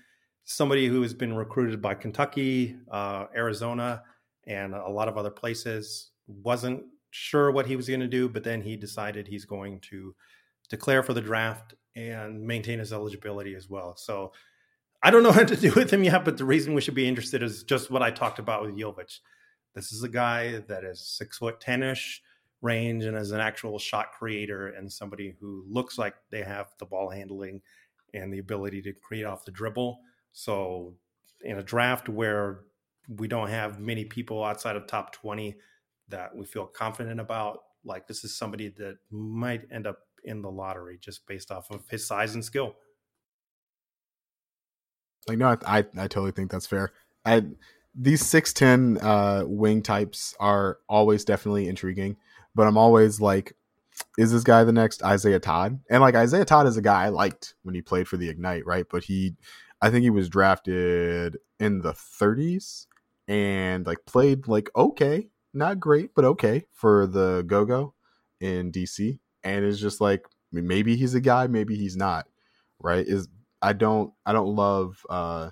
[0.44, 4.02] Somebody who has been recruited by Kentucky, uh, Arizona,
[4.46, 6.10] and a lot of other places.
[6.26, 10.14] Wasn't sure what he was going to do, but then he decided he's going to
[10.68, 13.96] declare for the draft and maintain his eligibility as well.
[13.96, 14.32] So
[15.02, 17.08] I don't know how to do with him yet, but the reason we should be
[17.08, 19.18] interested is just what I talked about with Jovic.
[19.74, 22.22] This is a guy that is six foot ten ish
[22.60, 26.86] range and is an actual shot creator and somebody who looks like they have the
[26.86, 27.60] ball handling
[28.14, 29.98] and the ability to create off the dribble.
[30.32, 30.94] So
[31.42, 32.60] in a draft where
[33.08, 35.56] we don't have many people outside of top 20
[36.08, 37.60] that we feel confident about.
[37.84, 41.88] Like this is somebody that might end up in the lottery just based off of
[41.88, 42.76] his size and skill.
[45.28, 46.92] Like no, I I, I totally think that's fair.
[47.24, 47.44] I
[47.94, 52.16] these six ten uh, wing types are always definitely intriguing,
[52.54, 53.54] but I'm always like,
[54.18, 55.80] is this guy the next Isaiah Todd?
[55.90, 58.66] And like Isaiah Todd is a guy I liked when he played for the Ignite,
[58.66, 58.86] right?
[58.90, 59.36] But he,
[59.80, 62.86] I think he was drafted in the 30s,
[63.32, 67.94] and like played like okay, not great, but okay for the Go Go
[68.40, 69.18] in DC.
[69.42, 72.26] And it's just like maybe he's a guy, maybe he's not.
[72.78, 73.06] Right?
[73.06, 73.28] Is
[73.62, 75.48] I don't I don't love uh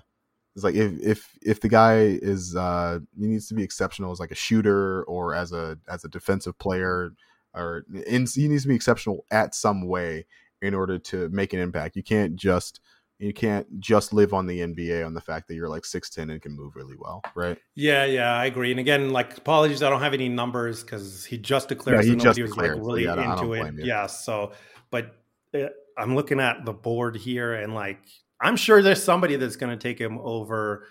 [0.55, 4.19] it's like if if if the guy is uh he needs to be exceptional as
[4.19, 7.13] like a shooter or as a as a defensive player
[7.55, 10.27] or in, he needs to be exceptional at some way
[10.61, 11.95] in order to make an impact.
[11.95, 12.79] You can't just
[13.21, 16.41] you can't just live on the NBA on the fact that you're like 6'10 and
[16.41, 17.57] can move really well, right?
[17.75, 18.71] Yeah, yeah, I agree.
[18.71, 22.17] And again, like apologies, I don't have any numbers because he just declared yeah, he
[22.17, 23.85] just was like really so yeah, into it.
[23.85, 24.53] Yeah, so
[24.89, 25.15] but
[25.53, 25.67] uh,
[25.97, 27.99] I'm looking at the board here and like
[28.41, 30.87] I'm sure there's somebody that's going to take him over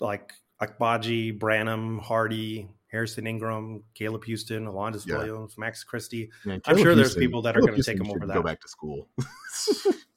[0.00, 5.18] like Agbaji, Branham, Hardy, Harrison Ingram, Caleb Houstan, Alondes yeah.
[5.18, 6.30] Williams, Max Christie.
[6.44, 8.34] I'm sure Houstan, there's people that Caleb are going to take him over that.
[8.34, 9.08] Go back to school.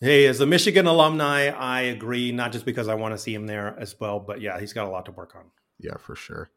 [0.00, 2.30] Hey, as a Michigan alumni, I agree.
[2.30, 4.86] Not just because I want to see him there as well, but yeah, he's got
[4.86, 5.44] a lot to work on.
[5.78, 6.50] Yeah, for sure.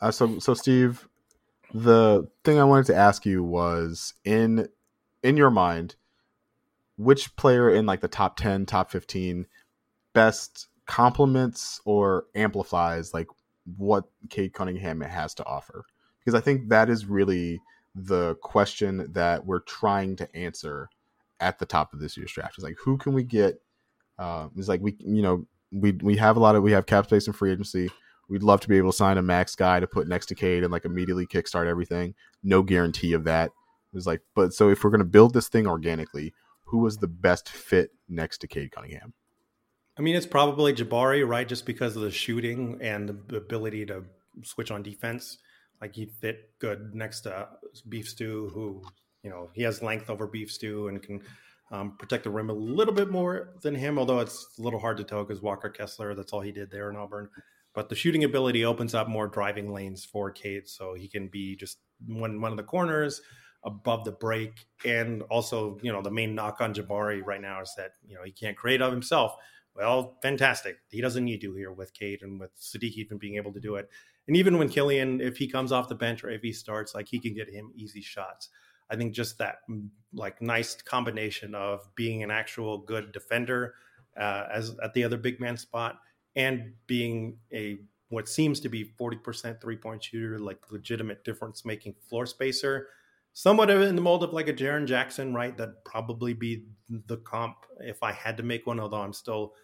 [0.00, 1.08] Uh, so, so Steve,
[1.72, 4.68] the thing I wanted to ask you was in
[5.22, 5.94] in your mind,
[6.96, 9.46] which player in like the top ten, top fifteen,
[10.12, 13.28] best complements or amplifies like
[13.76, 15.84] what Cade Cunningham has to offer?
[16.18, 17.60] Because I think that is really
[17.94, 20.88] the question that we're trying to answer
[21.42, 22.54] at the top of this year's draft.
[22.56, 23.60] It's like who can we get?
[24.18, 27.06] Uh, it's like we you know we we have a lot of we have cap
[27.06, 27.90] space and free agency.
[28.28, 30.62] We'd love to be able to sign a max guy to put next to Cade
[30.62, 32.14] and like immediately kickstart everything.
[32.42, 33.46] No guarantee of that.
[33.46, 36.32] It was like, but so if we're gonna build this thing organically,
[36.64, 39.12] who was the best fit next to Cade Cunningham?
[39.98, 41.46] I mean, it's probably Jabari, right?
[41.46, 44.04] Just because of the shooting and the ability to
[44.42, 45.38] switch on defense.
[45.80, 47.48] Like he'd fit good next to
[47.88, 48.82] Beef Stew, who
[49.22, 51.22] you know he has length over Beef Stew and can
[51.70, 53.98] um, protect the rim a little bit more than him.
[53.98, 56.90] Although it's a little hard to tell because Walker Kessler, that's all he did there
[56.90, 57.28] in Auburn.
[57.74, 61.56] But the shooting ability opens up more driving lanes for Cade, so he can be
[61.56, 63.22] just one one of the corners
[63.64, 64.66] above the break.
[64.84, 68.22] And also, you know, the main knock on Jabari right now is that you know
[68.24, 69.36] he can't create of himself.
[69.74, 70.76] Well, fantastic.
[70.90, 73.76] He doesn't need to here with Cade and with Saddiq even being able to do
[73.76, 73.88] it.
[74.28, 77.08] And even when Killian, if he comes off the bench or if he starts, like
[77.08, 78.50] he can get him easy shots.
[78.90, 83.74] I think just that mm, like nice combination of being an actual good defender
[84.18, 85.98] uh, as at the other big man spot
[86.36, 87.78] and being a
[88.08, 92.88] what seems to be 40% three point shooter, like legitimate difference making floor spacer,
[93.32, 95.56] somewhat in the mold of like a Jaren Jackson, right?
[95.56, 96.66] That'd probably be
[97.06, 99.54] the comp if I had to make one, although I'm still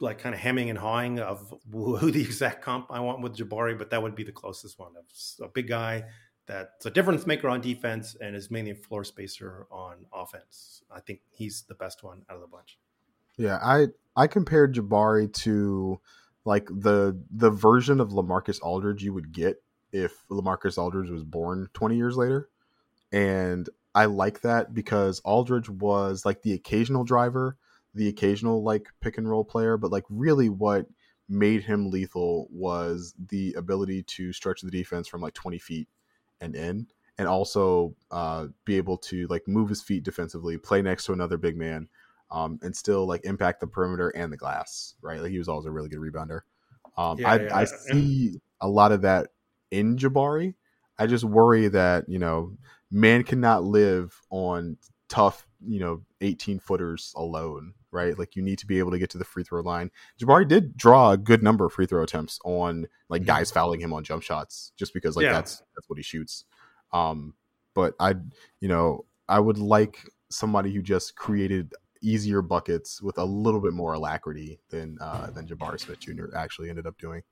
[0.00, 3.78] like kind of hemming and hawing of who the exact comp I want with Jabari,
[3.78, 4.92] but that would be the closest one.
[4.96, 6.04] Of a big guy
[6.46, 10.82] that's a difference maker on defense and is mainly a floor spacer on offense.
[10.90, 12.78] I think he's the best one out of the bunch.
[13.36, 16.00] Yeah, I I compared Jabari to
[16.44, 21.68] like the the version of Lamarcus Aldridge you would get if Lamarcus Aldridge was born
[21.74, 22.48] 20 years later.
[23.12, 27.56] And I like that because Aldridge was like the occasional driver,
[27.94, 30.86] the occasional like pick and roll player, but like really what
[31.28, 35.88] made him lethal was the ability to stretch the defense from like 20 feet
[36.40, 36.86] and in,
[37.18, 41.36] and also uh, be able to like move his feet defensively, play next to another
[41.36, 41.88] big man,
[42.30, 44.94] um, and still like impact the perimeter and the glass.
[45.00, 46.40] Right, like he was always a really good rebounder.
[46.96, 49.28] Um, yeah, I, yeah, I see a lot of that
[49.70, 50.54] in Jabari.
[50.98, 52.56] I just worry that you know
[52.90, 54.76] man cannot live on
[55.08, 58.16] tough you know 18 footers alone right?
[58.16, 59.90] Like you need to be able to get to the free throw line.
[60.20, 63.26] Jabari did draw a good number of free throw attempts on like mm-hmm.
[63.26, 65.32] guys fouling him on jump shots just because like yeah.
[65.32, 66.44] that's that's what he shoots.
[66.92, 67.34] Um
[67.76, 68.14] but i
[68.60, 71.72] you know i would like somebody who just created
[72.02, 76.68] easier buckets with a little bit more alacrity than uh than jabari smith jr actually
[76.68, 77.22] ended up doing.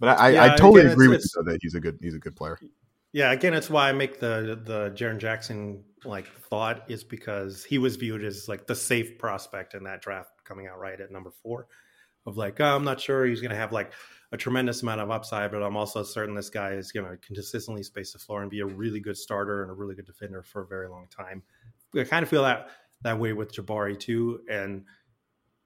[0.00, 2.14] But i yeah, i, totally again, agree with you though, that he's a good he's
[2.14, 2.58] a good player
[3.14, 7.78] yeah, again, it's why I make the the Jaren Jackson like thought is because he
[7.78, 11.30] was viewed as like the safe prospect in that draft coming out right at number
[11.30, 11.68] four.
[12.26, 13.92] Of like, oh, I'm not sure he's going to have like
[14.32, 17.84] a tremendous amount of upside, but I'm also certain this guy is going to consistently
[17.84, 20.62] space the floor and be a really good starter and a really good defender for
[20.62, 21.42] a very long time.
[21.96, 22.68] I kind of feel that
[23.02, 24.86] that way with Jabari too, and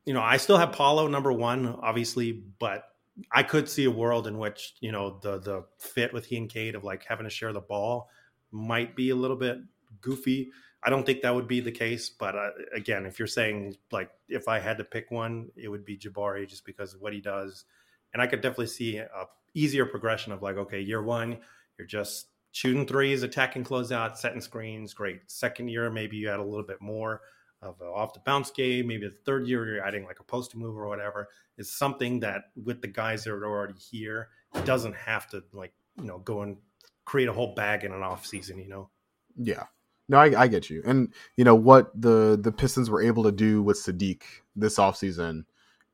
[0.05, 2.85] you know, I still have Paolo number one, obviously, but
[3.33, 6.49] I could see a world in which you know the the fit with he and
[6.49, 8.11] Cade of like having to share the ball
[8.51, 9.59] might be a little bit
[10.01, 10.51] goofy.
[10.83, 14.11] I don't think that would be the case, but uh, again, if you're saying like
[14.29, 17.21] if I had to pick one, it would be Jabari just because of what he
[17.21, 17.65] does,
[18.13, 19.09] and I could definitely see a
[19.55, 21.39] easier progression of like okay, year one,
[21.79, 25.23] you're just shooting threes, attacking closeout, setting screens, great.
[25.27, 27.23] Second year, maybe you add a little bit more
[27.61, 28.87] of off the bounce game.
[28.87, 31.29] Maybe the third year you're adding like a post move or whatever
[31.59, 34.29] is something that with the guys that are already here,
[34.65, 36.57] doesn't have to like, you know, go and
[37.05, 38.89] create a whole bag in an off season, you know?
[39.37, 39.65] Yeah.
[40.09, 40.83] No, I, I get you.
[40.87, 44.23] And you know what the the Pistons were able to do with Saddiq
[44.57, 45.45] this offseason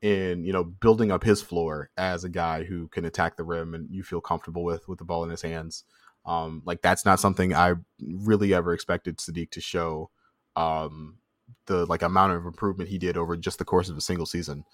[0.02, 3.74] in, you know, building up his floor as a guy who can attack the rim
[3.74, 5.84] and you feel comfortable with with the ball in his hands.
[6.26, 10.10] Um, like that's not something I really ever expected Saddiq to show.
[10.54, 11.18] Um,
[11.66, 14.64] the like amount of improvement he did over just the course of a single season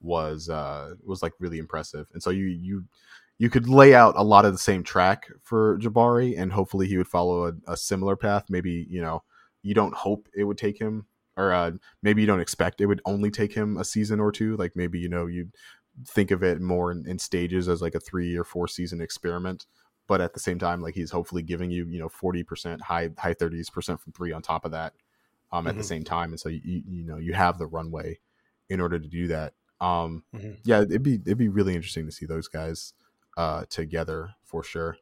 [0.00, 2.08] was uh was like really impressive.
[2.12, 2.84] And so you you
[3.38, 6.98] you could lay out a lot of the same track for Jabari, and hopefully he
[6.98, 8.44] would follow a, a similar path.
[8.48, 9.22] Maybe you know
[9.62, 11.72] you don't hope it would take him, or uh,
[12.02, 14.56] maybe you don't expect it would only take him a season or two.
[14.56, 15.48] Like maybe you know you
[16.06, 19.66] think of it more in, in stages as like a three or four season experiment
[20.10, 23.34] but at the same time like he's hopefully giving you you know 40% high high
[23.34, 24.92] 30s percent from three on top of that
[25.52, 25.78] um, at mm-hmm.
[25.78, 28.18] the same time and so you you know you have the runway
[28.68, 30.52] in order to do that um mm-hmm.
[30.64, 32.92] yeah it'd be it'd be really interesting to see those guys
[33.36, 34.96] uh together for sure.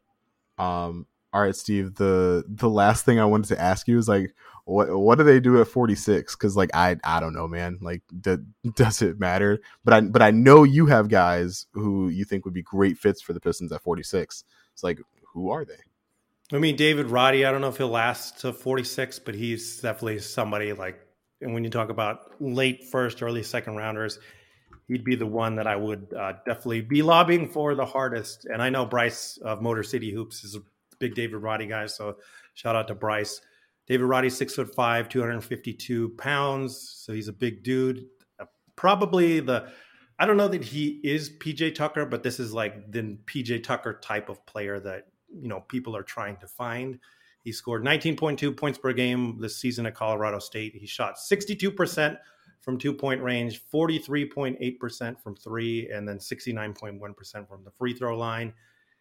[0.59, 4.35] Um all right steve the the last thing i wanted to ask you is like
[4.65, 7.79] what what do they do at 46 because like i i don't know man.
[7.81, 8.37] Like d-
[8.75, 9.61] does it matter?
[9.85, 13.21] But i but i know you have guys who you think would be great fits
[13.21, 15.01] for the pistons at 46 it's like
[15.35, 15.79] who are they?
[16.53, 20.21] I mean david roddy i don't know if he'll last to 46 but he's definitely
[20.21, 20.99] somebody like
[21.41, 24.19] and when you talk about late first early second rounders
[24.89, 28.61] he'd be the one that i would uh, definitely be lobbying for the hardest and
[28.61, 30.61] i know bryce of motor city hoops is a
[30.99, 32.17] big david roddy guy so
[32.55, 33.41] shout out to bryce
[33.89, 36.79] David Roddy, six foot five, 252 pounds.
[36.79, 38.05] So he's a big dude.
[38.39, 38.45] Uh,
[38.77, 39.69] probably the,
[40.19, 43.99] I don't know that he is PJ Tucker, but this is like the PJ Tucker
[44.03, 46.99] type of player that, you know, people are trying to find.
[47.45, 50.75] He scored 19.2 points per game this season at Colorado State.
[50.75, 52.19] He shot 62%
[52.61, 58.53] from two point range, 43.8% from three, and then 69.1% from the free throw line.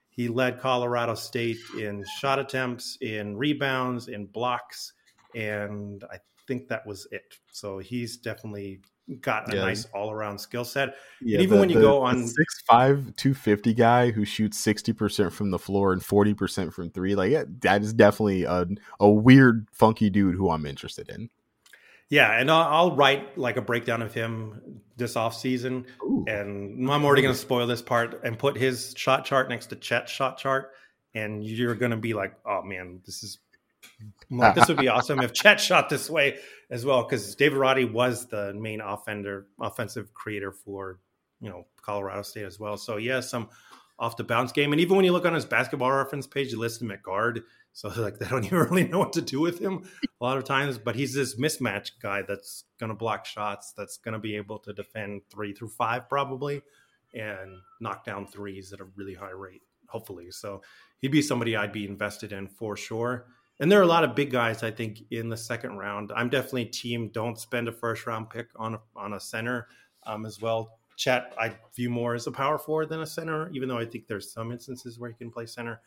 [0.09, 4.93] He led Colorado State in shot attempts, in rebounds, in blocks,
[5.35, 7.37] and I think that was it.
[7.51, 8.81] So he's definitely
[9.21, 9.61] got a yeah.
[9.63, 10.95] nice all around skill set.
[11.21, 14.25] Yeah, and even the, when you the, go on six five two fifty guy who
[14.25, 18.43] shoots sixty percent from the floor and forty percent from three, like that is definitely
[18.43, 18.65] a
[18.99, 21.29] a weird, funky dude who I'm interested in.
[22.09, 26.23] Yeah, and I'll, I'll, write like a breakdown of him this off season, Ooh.
[26.25, 29.75] and I'm already going to spoil this part and put his shot chart next to
[29.75, 30.71] Chet's shot chart,
[31.13, 33.39] and you're going to be like, "Oh man, this is
[34.29, 36.37] like, this would be awesome if Chet shot this way
[36.69, 40.99] as well." Because David Roddy was the main offender, offensive creator for
[41.41, 42.77] you know Colorado State as well.
[42.77, 43.49] So yeah, some
[43.99, 46.59] off the bounce game, and even when you look on his basketball reference page, you
[46.59, 47.43] list him at guard.
[47.77, 49.87] So like they don't even really know what to do with him
[50.19, 50.79] a lot of times.
[50.79, 55.21] But he's this mismatch guy that's to block shots, that's to be able to defend
[55.29, 56.63] three through five probably,
[57.13, 59.61] and knock down threes at a really high rate.
[59.89, 60.61] Hopefully, so
[60.99, 63.27] he'd be somebody I'd be invested in for sure.
[63.59, 66.11] And there are a lot of big guys I think in the second round.
[66.15, 69.67] I'm definitely team don't spend a first round pick on a, on a center
[70.03, 70.79] um, as well.
[70.95, 74.07] Chet I view more as a power forward than a center, even though I think
[74.07, 75.79] there's some instances where he can play center.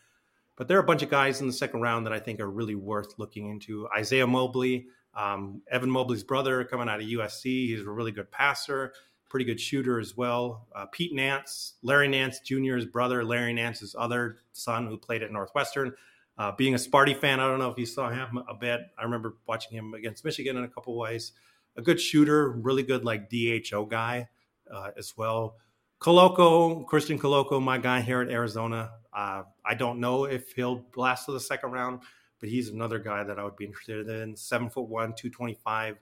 [0.61, 2.51] But there are a bunch of guys in the second round that I think are
[2.51, 3.89] really worth looking into.
[3.97, 7.45] Isaiah Mobley, um, Evan Mobley's brother, coming out of USC.
[7.69, 8.93] He's a really good passer,
[9.31, 10.67] pretty good shooter as well.
[10.77, 15.95] Uh, Pete Nance, Larry Nance Jr.'s brother, Larry Nance's other son, who played at Northwestern.
[16.37, 18.83] Uh, being a Sparty fan, I don't know if you saw him a bit.
[18.99, 21.33] I remember watching him against Michigan in a couple ways.
[21.79, 24.29] A good shooter, really good like DHO guy
[24.71, 25.57] uh, as well.
[26.03, 28.91] Koloko, Christian Koloko, my guy here at Arizona.
[29.13, 32.01] Uh, I don't know if he'll last to the second round,
[32.39, 34.37] but he's another guy that I would be interested in.
[34.37, 35.97] Seven foot one, 225.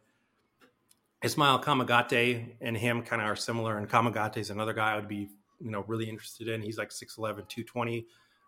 [1.22, 5.08] Ismail Kamagate and him kind of are similar, and Kamagate is another guy I would
[5.08, 5.28] be,
[5.60, 6.62] you know, really interested in.
[6.62, 8.06] He's like 6'11, 220.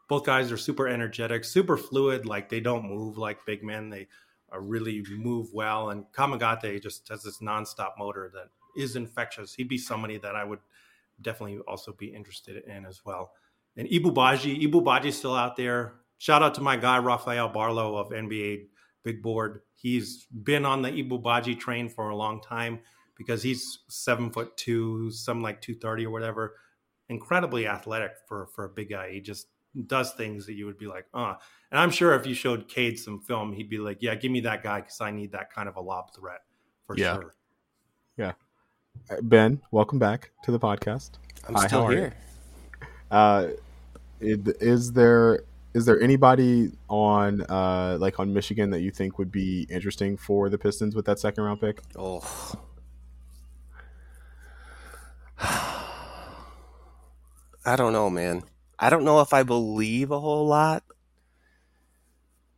[0.08, 2.26] Both guys are super energetic, super fluid.
[2.26, 3.90] Like they don't move like big men.
[3.90, 4.06] They
[4.50, 5.90] are really move well.
[5.90, 9.54] And Kamagate just has this nonstop motor that is infectious.
[9.54, 10.60] He'd be somebody that I would
[11.22, 13.32] definitely also be interested in as well.
[13.80, 15.94] And Ibou Badji, Ibou Badji's still out there.
[16.18, 18.66] Shout out to my guy Rafael Barlowe of NBA
[19.04, 19.62] Big Board.
[19.74, 22.80] He's been on the Ibou Badji train for a long time
[23.16, 26.56] because he's seven foot two, something like two thirty or whatever.
[27.08, 29.12] Incredibly athletic for for a big guy.
[29.12, 29.46] He just
[29.86, 31.36] does things that you would be like, uh.
[31.70, 34.40] And I'm sure if you showed Cade some film, he'd be like, yeah, give me
[34.40, 36.42] that guy because I need that kind of a lob threat
[36.86, 37.14] for yeah.
[37.14, 37.34] sure.
[38.18, 38.32] Yeah.
[39.22, 41.12] Ben, welcome back to the podcast.
[41.48, 42.12] I'm Hi, still here.
[43.10, 43.48] Uh,
[44.20, 49.66] is there is there anybody on uh, like on Michigan that you think would be
[49.70, 51.80] interesting for the Pistons with that second round pick?
[51.96, 52.20] Oh.
[57.64, 58.42] I don't know, man.
[58.78, 60.82] I don't know if I believe a whole lot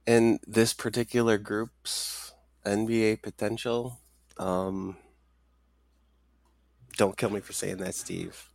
[0.06, 2.32] in this particular group's
[2.64, 4.00] NBA potential.
[4.38, 4.96] Um,
[6.96, 8.51] don't kill me for saying that, Steve.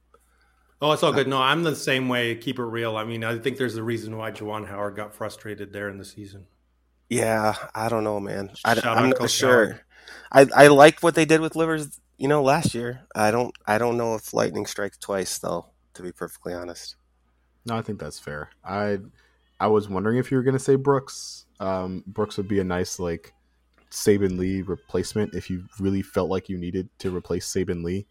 [0.82, 1.28] Oh, it's all good.
[1.28, 2.36] No, I'm the same way.
[2.36, 2.97] Keep it real.
[2.97, 6.05] I mean, I think there's a reason why Juwan Howard got frustrated there in the
[6.05, 6.45] season.
[7.09, 8.51] Yeah, I don't know, man.
[8.63, 9.82] I, I'm not Coach sure.
[10.32, 13.01] I I like what they did with Livers, you know, last year.
[13.15, 15.67] I don't I don't know if lightning strikes twice though.
[15.95, 16.95] To be perfectly honest.
[17.65, 18.49] No, I think that's fair.
[18.63, 18.99] I
[19.59, 21.45] I was wondering if you were going to say Brooks.
[21.59, 23.34] Um, Brooks would be a nice like
[23.89, 28.05] Saben Lee replacement if you really felt like you needed to replace Saben Lee.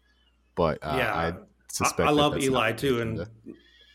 [0.55, 1.33] But uh, yeah, I I,
[1.77, 3.27] suspect I that love Eli too, and.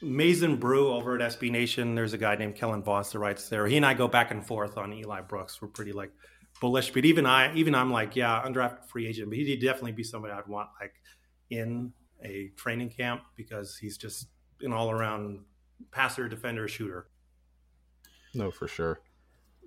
[0.05, 1.95] Maize n Brew over at SB Nation.
[1.95, 3.69] There's a guy named Kellen Voss that writes there.
[3.69, 5.63] He and I go back and forth on Eli Brooks.
[5.63, 6.11] We're pretty like
[6.61, 10.03] bullish, but even I, even I'm like, yeah, undrafted free agent, but he'd definitely be
[10.03, 10.95] somebody I'd want like
[11.51, 11.93] in
[12.25, 14.27] a training camp because he's just
[14.61, 15.41] an all around
[15.91, 17.09] passer, defender, shooter.
[18.35, 19.01] No, for sure.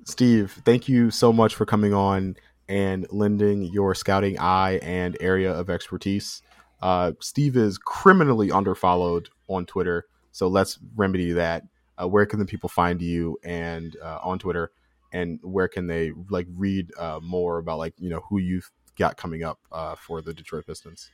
[0.05, 2.35] Steve, thank you so much for coming on
[2.67, 6.41] and lending your scouting eye and area of expertise.
[6.85, 11.63] Uh, Steve is criminally underfollowed on Twitter, so let's remedy that.
[11.99, 14.71] Uh, where can the people find you and uh, on Twitter,
[15.11, 18.69] and where can they like read uh, more about like you know who you've
[18.99, 21.09] got coming up uh, for the Detroit Pistons?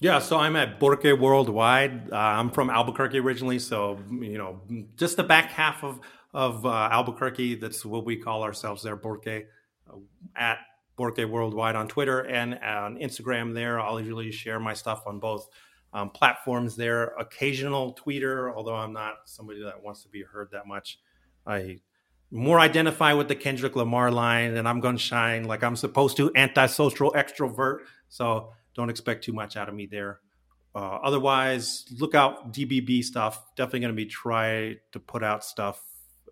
[0.00, 2.10] Yeah, so I'm at Borke Worldwide.
[2.10, 4.62] Uh, I'm from Albuquerque originally, so you know,
[4.96, 6.00] just the back half of
[6.32, 7.56] of Albuquerque.
[7.56, 9.44] That's what we call ourselves there, Borke.
[9.86, 9.96] Uh,
[10.34, 10.60] at
[10.98, 13.54] Borke Worldwide on Twitter and on Instagram.
[13.54, 15.48] There, I'll usually share my stuff on both
[15.92, 16.76] um, platforms.
[16.76, 20.98] There, occasional tweeter, although I'm not somebody that wants to be heard that much.
[21.46, 21.80] I
[22.30, 26.16] more identify with the Kendrick Lamar line, and I'm going to shine like I'm supposed
[26.16, 27.80] to, antisocial extrovert.
[28.08, 30.20] So don't expect too much out of me there.
[30.74, 33.54] Uh, otherwise, look out DBB stuff.
[33.56, 35.82] Definitely going to be try to put out stuff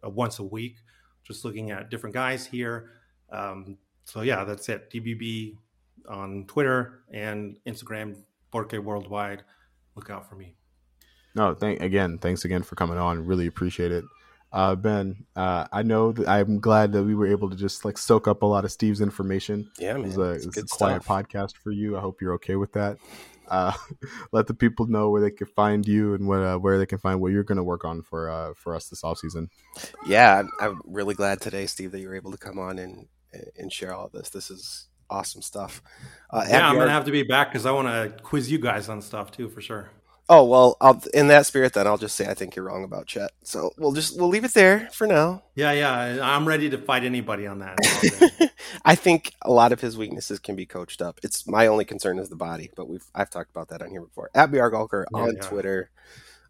[0.03, 0.77] uh, once a week.
[1.25, 2.93] Just looking at different guys here.
[3.31, 3.77] Um,
[4.11, 4.91] so yeah, that's it.
[4.91, 5.57] DBB
[6.09, 8.17] on Twitter and Instagram,
[8.53, 9.43] Borke Worldwide.
[9.95, 10.55] Look out for me.
[11.35, 12.19] No, thank again.
[12.19, 13.25] Thanks again for coming on.
[13.25, 14.05] Really appreciate it.
[14.53, 17.97] Uh, ben, uh, I know that I'm glad that we were able to just like
[17.97, 19.71] soak up a lot of Steve's information.
[19.79, 20.03] Yeah, It man.
[20.03, 21.27] was a, it's it was a quiet stuff.
[21.29, 21.97] podcast for you.
[21.97, 22.99] I hope you're okay with that.
[23.49, 23.73] Uh,
[24.33, 26.99] let the people know where they can find you and what uh, where they can
[26.99, 29.49] find what you're going to work on for uh, for us this off season.
[30.05, 33.07] Yeah, I'm, I'm really glad today, Steve, that you were able to come on and
[33.59, 34.31] and share all of this.
[34.31, 35.83] This is awesome stuff.
[36.31, 38.89] Uh, Yeah, I'm gonna have to be back because I want to quiz you guys
[38.89, 39.91] on stuff too, for sure.
[40.33, 43.07] Oh well, I'll, in that spirit, then I'll just say I think you're wrong about
[43.07, 43.33] Chet.
[43.43, 45.43] So we'll just we'll leave it there for now.
[45.57, 47.81] Yeah, yeah, I'm ready to fight anybody on that.
[47.81, 48.51] It's all good.
[48.85, 51.19] I think a lot of his weaknesses can be coached up.
[51.25, 54.03] It's my only concern is the body, but we've I've talked about that on here
[54.03, 54.31] before.
[54.35, 55.41] At BR Gulker Yeah, on yeah.
[55.41, 55.91] Twitter.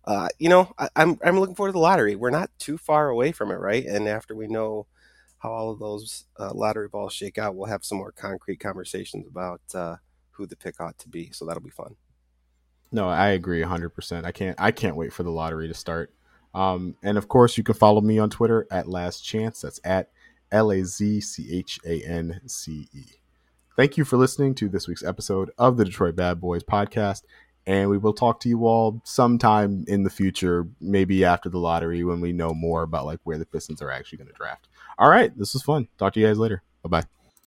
[0.04, 2.16] Uh, you know, I, I'm I'm looking forward to the lottery.
[2.16, 3.86] We're not too far away from it, right?
[3.86, 4.86] And after we know
[5.40, 9.26] how all of those uh, lottery balls shake out, we'll have some more concrete conversations
[9.26, 9.96] about uh,
[10.32, 11.30] who the pick ought to be.
[11.32, 11.96] So that'll be fun.
[12.92, 14.24] No, I agree 100%.
[14.24, 16.12] I can't I can't wait for the lottery to start.
[16.54, 19.62] Um, and of course, you can follow me on Twitter at Last Chance.
[19.62, 20.10] That's at
[20.50, 23.04] L A Z C H A N C E.
[23.76, 27.22] Thank you for listening to this week's episode of the Detroit Bad Boys podcast.
[27.66, 32.02] And we will talk to you all sometime in the future, maybe after the lottery
[32.02, 34.66] when we know more about like where the Pistons are actually going to draft.
[35.00, 35.88] All right, this was fun.
[35.98, 36.62] Talk to you guys later.
[36.82, 37.19] Bye bye.